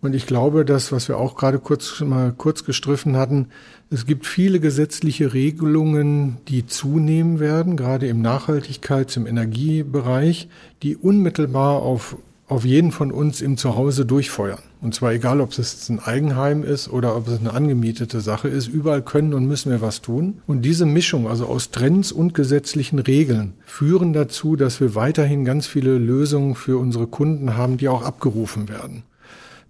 Und 0.03 0.17
ich 0.17 0.27
glaube, 0.27 0.65
dass, 0.65 0.91
was 0.91 1.07
wir 1.07 1.17
auch 1.17 1.37
gerade 1.37 1.61
kurz 1.61 2.01
mal 2.01 2.35
kurz 2.37 2.65
gestriffen 2.65 3.17
hatten, 3.17 3.47
es 3.89 4.05
gibt 4.05 4.27
viele 4.27 4.59
gesetzliche 4.59 5.33
Regelungen, 5.33 6.39
die 6.49 6.67
zunehmen 6.67 7.39
werden, 7.39 7.77
gerade 7.77 8.09
im 8.09 8.21
Nachhaltigkeits-, 8.21 9.17
im 9.17 9.29
Energiebereich, 9.29 10.49
die 10.83 10.97
unmittelbar 10.97 11.83
auf, 11.83 12.17
auf 12.49 12.65
jeden 12.65 12.91
von 12.91 13.13
uns 13.13 13.41
im 13.41 13.57
Zuhause 13.57 14.05
durchfeuern. 14.05 14.59
Und 14.81 14.93
zwar 14.93 15.13
egal, 15.13 15.41
ob 15.41 15.57
es 15.57 15.89
ein 15.89 16.01
Eigenheim 16.01 16.65
ist 16.65 16.89
oder 16.89 17.17
ob 17.17 17.29
es 17.29 17.39
eine 17.39 17.55
angemietete 17.55 18.21
Sache 18.21 18.49
ist. 18.49 18.67
Überall 18.67 19.03
können 19.03 19.35
und 19.35 19.47
müssen 19.47 19.71
wir 19.71 19.83
was 19.83 20.03
tun. 20.03 20.43
Und 20.49 20.63
diese 20.63 20.85
Mischung, 20.85 21.29
also 21.29 21.47
aus 21.47 21.71
Trends 21.71 22.11
und 22.11 22.35
gesetzlichen 22.35 22.99
Regeln, 22.99 23.53
führen 23.65 24.13
dazu, 24.13 24.57
dass 24.57 24.81
wir 24.81 24.97
weiterhin 24.97 25.45
ganz 25.45 25.69
viele 25.69 25.97
Lösungen 25.97 26.57
für 26.57 26.79
unsere 26.79 27.07
Kunden 27.07 27.57
haben, 27.57 27.77
die 27.77 27.89
auch 27.89 28.03
abgerufen 28.03 28.69
werden. 28.69 29.05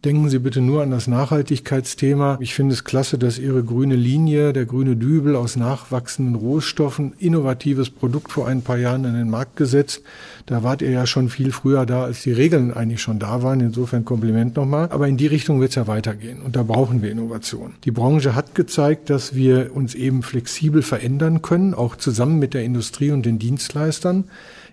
Denken 0.05 0.29
Sie 0.29 0.41
bitte 0.41 0.61
nur 0.61 0.83
an 0.83 0.91
das 0.91 1.07
Nachhaltigkeitsthema. 1.07 2.37
Ich 2.41 2.55
finde 2.55 2.75
es 2.75 2.83
klasse, 2.83 3.19
dass 3.19 3.39
Ihre 3.39 3.63
grüne 3.63 3.95
Linie, 3.95 4.53
der 4.53 4.67
grüne 4.67 4.97
Dübel 4.97 5.37
aus 5.37 5.55
nachwachsenden 5.55 6.35
Rohstoffen, 6.35 7.13
innovatives 7.21 7.89
Produkt 7.89 8.33
vor 8.33 8.49
ein 8.49 8.63
paar 8.63 8.79
Jahren 8.79 9.05
in 9.05 9.15
den 9.15 9.31
Markt 9.31 9.55
gesetzt. 9.55 10.03
Da 10.47 10.65
wart 10.65 10.83
ihr 10.83 10.91
ja 10.91 11.07
schon 11.07 11.29
viel 11.29 11.53
früher 11.53 11.87
da, 11.87 12.03
als 12.03 12.23
die 12.23 12.33
Regeln 12.33 12.73
eigentlich 12.73 13.01
schon 13.01 13.21
da 13.21 13.45
waren. 13.45 13.61
Insofern 13.61 14.05
Kompliment 14.05 14.57
nochmal. 14.57 14.89
Aber 14.91 15.07
in 15.07 15.17
die 15.17 15.29
Richtung 15.29 15.61
wird 15.61 15.71
es 15.71 15.77
ja 15.77 15.87
weitergehen. 15.87 16.43
Und 16.43 16.57
da 16.57 16.65
brauchen 16.65 17.01
wir 17.01 17.13
Innovation. 17.13 17.75
Die 17.85 17.93
Branche 17.93 18.35
hat 18.35 18.57
gezeigt, 18.57 19.09
dass 19.09 19.37
wir 19.37 19.71
uns 19.73 19.95
eben 19.95 20.25
flexibel 20.25 20.83
verändern 20.83 21.43
können, 21.43 21.75
auch 21.75 21.95
zusammen 21.95 22.41
mit 22.41 22.55
der 22.55 22.65
Industrie 22.65 23.13
und 23.13 23.25
den 23.25 23.39
Dienstleistern. 23.39 24.25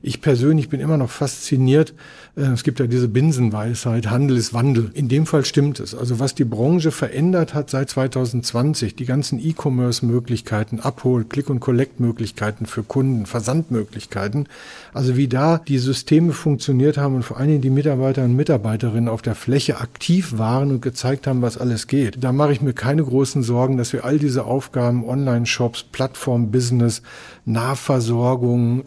Ich 0.02 0.22
persönlich 0.22 0.70
bin 0.70 0.80
immer 0.80 0.98
noch 0.98 1.10
fasziniert. 1.10 1.94
Äh, 2.36 2.42
es 2.54 2.64
gibt 2.64 2.80
ja 2.80 2.88
diese 2.88 3.08
Binsenweisheit, 3.08 4.10
Handel 4.10 4.38
ist 4.38 4.54
Wandel. 4.54 4.92
In 4.94 5.10
dem 5.10 5.26
Fall 5.26 5.46
stimmt 5.46 5.80
es. 5.80 5.94
Also 5.94 6.20
was 6.20 6.36
die 6.36 6.46
Branche 6.46 6.92
verändert 6.92 7.54
hat 7.54 7.70
seit 7.70 7.90
2020, 7.90 8.96
die 8.96 9.06
ganzen 9.06 9.40
E-Commerce-Möglichkeiten, 9.40 10.80
Abhol-, 10.80 11.26
Click- 11.26 11.50
und 11.50 11.60
Collect-Möglichkeiten 11.60 12.66
für 12.66 12.84
Kunden, 12.84 13.26
Versandmöglichkeiten. 13.26 14.48
Also 14.94 15.18
wie 15.18 15.28
da 15.28 15.58
die 15.58 15.78
Systeme 15.78 16.34
funktioniert 16.34 16.98
haben 16.98 17.16
und 17.16 17.24
vor 17.24 17.38
allen 17.38 17.50
Dingen 17.50 17.62
die 17.62 17.70
Mitarbeiter 17.70 18.24
und 18.24 18.36
Mitarbeiterinnen 18.36 19.10
auf 19.10 19.22
der 19.22 19.36
Fläche 19.36 19.80
aktiv 19.80 20.38
waren 20.38 20.72
und 20.72 20.82
gezeigt 20.82 21.28
haben, 21.28 21.42
was 21.42 21.58
alles 21.58 21.88
geht. 21.88 22.24
Da 22.24 22.32
mache 22.32 22.54
ich 22.54 22.62
mir 22.62 22.74
keine 22.74 23.04
großen 23.04 23.44
Sorgen, 23.44 23.78
dass 23.78 23.94
wir 23.94 24.06
all 24.06 24.18
diese 24.18 24.46
Aufgaben, 24.46 25.04
Online-Shops, 25.04 25.84
Plattform-Business, 25.92 27.02
Nahversorgung, 27.46 28.84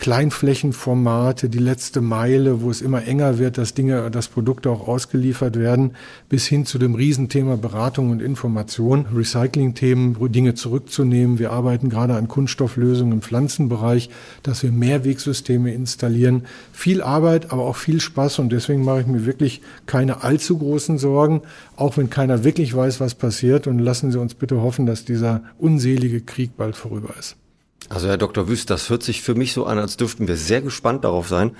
Kleinflächenformate, 1.02 1.48
die 1.48 1.58
letzte 1.58 2.00
Meile, 2.00 2.62
wo 2.62 2.70
es 2.70 2.80
immer 2.80 3.04
enger 3.04 3.38
wird, 3.38 3.58
dass 3.58 3.74
Dinge, 3.74 4.10
dass 4.10 4.28
Produkte 4.28 4.70
auch 4.70 4.86
ausgeliefert 4.86 5.58
werden, 5.58 5.92
bis 6.28 6.46
hin 6.46 6.64
zu 6.64 6.78
dem 6.78 6.94
Riesenthema 6.94 7.56
Beratung 7.56 8.10
und 8.10 8.22
Information, 8.22 9.06
Recycling-Themen, 9.14 10.16
Dinge 10.32 10.54
zurückzunehmen. 10.54 11.38
Wir 11.38 11.50
arbeiten 11.50 11.88
gerade 11.88 12.14
an 12.14 12.28
Kunststofflösungen 12.28 13.14
im 13.14 13.22
Pflanzenbereich, 13.22 14.10
dass 14.42 14.62
wir 14.62 14.72
Mehrwegsysteme 14.72 15.72
installieren. 15.72 16.44
Viel 16.72 17.02
Arbeit, 17.02 17.52
aber 17.52 17.62
auch 17.62 17.76
viel 17.76 18.00
Spaß 18.00 18.38
und 18.38 18.52
deswegen 18.52 18.84
mache 18.84 19.00
ich 19.00 19.06
mir 19.06 19.26
wirklich 19.26 19.60
keine 19.86 20.22
allzu 20.22 20.58
großen 20.58 20.98
Sorgen, 20.98 21.42
auch 21.76 21.96
wenn 21.96 22.10
keiner 22.10 22.44
wirklich 22.44 22.74
weiß, 22.74 23.00
was 23.00 23.14
passiert 23.14 23.66
und 23.66 23.78
lassen 23.78 24.12
Sie 24.12 24.20
uns 24.20 24.34
bitte 24.34 24.62
hoffen, 24.62 24.86
dass 24.86 25.04
dieser 25.04 25.42
unselige 25.58 26.20
Krieg 26.20 26.56
bald 26.56 26.76
vorüber 26.76 27.14
ist. 27.18 27.36
Also 27.88 28.08
Herr 28.08 28.18
Dr. 28.18 28.48
Wüst, 28.48 28.70
das 28.70 28.90
hört 28.90 29.02
sich 29.02 29.22
für 29.22 29.34
mich 29.34 29.52
so 29.52 29.66
an, 29.66 29.78
als 29.78 29.96
dürften 29.96 30.28
wir 30.28 30.36
sehr 30.36 30.62
gespannt 30.62 31.04
darauf 31.04 31.28
sein, 31.28 31.56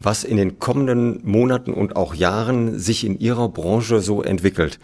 was 0.00 0.24
in 0.24 0.36
den 0.36 0.58
kommenden 0.58 1.20
Monaten 1.24 1.72
und 1.72 1.96
auch 1.96 2.14
Jahren 2.14 2.78
sich 2.78 3.04
in 3.04 3.18
Ihrer 3.18 3.48
Branche 3.48 4.00
so 4.00 4.22
entwickelt. 4.22 4.78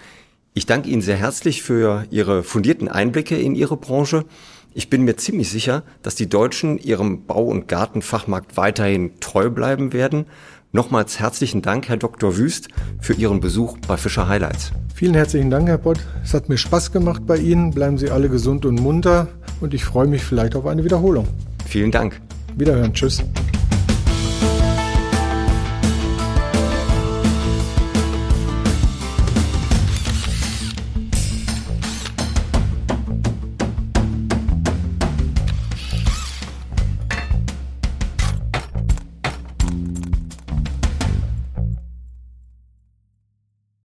Ich 0.55 0.67
danke 0.67 0.89
Ihnen 0.89 1.03
sehr 1.03 1.17
herzlich 1.17 1.63
für 1.63 2.05
Ihre 2.11 2.43
fundierten 2.43 2.89
Einblicke 2.89 3.37
in 3.37 3.55
Ihre 3.55 3.77
Branche. 3.77 4.25
Ich 4.73 4.89
bin 4.89 5.03
mir 5.03 5.17
ziemlich 5.17 5.51
sicher, 5.51 5.83
dass 6.03 6.15
die 6.15 6.29
Deutschen 6.29 6.79
ihrem 6.79 7.27
Bau- 7.27 7.45
und 7.45 7.67
Gartenfachmarkt 7.67 8.57
weiterhin 8.57 9.19
treu 9.19 9.51
bleiben 9.51 9.93
werden. 9.93 10.27
Nochmals 10.73 11.19
herzlichen 11.19 11.63
Dank, 11.63 11.89
Herr 11.89 11.97
Dr. 11.97 12.37
Wüst, 12.37 12.69
für 13.01 13.15
Ihren 13.15 13.41
Besuch 13.41 13.77
bei 13.89 13.97
Fischer 13.97 14.29
Highlights. 14.29 14.71
Vielen 14.95 15.15
herzlichen 15.15 15.51
Dank, 15.51 15.67
Herr 15.67 15.79
Pott. 15.79 15.99
Es 16.23 16.33
hat 16.33 16.49
mir 16.49 16.59
Spaß 16.59 16.93
gemacht 16.93 17.27
bei 17.27 17.39
Ihnen. 17.39 17.73
Bleiben 17.73 17.99
Sie 17.99 18.11
alle 18.11 18.29
gesund 18.29 18.65
und 18.65 18.81
munter 18.81 19.27
und 19.61 19.75
ich 19.75 19.85
freue 19.85 20.07
mich 20.07 20.23
vielleicht 20.23 20.55
auf 20.55 20.67
eine 20.67 20.85
Wiederholung. 20.85 21.27
Vielen 21.67 21.91
Dank. 21.91 22.21
Wiederhören. 22.57 22.95
Tschüss. 22.95 23.25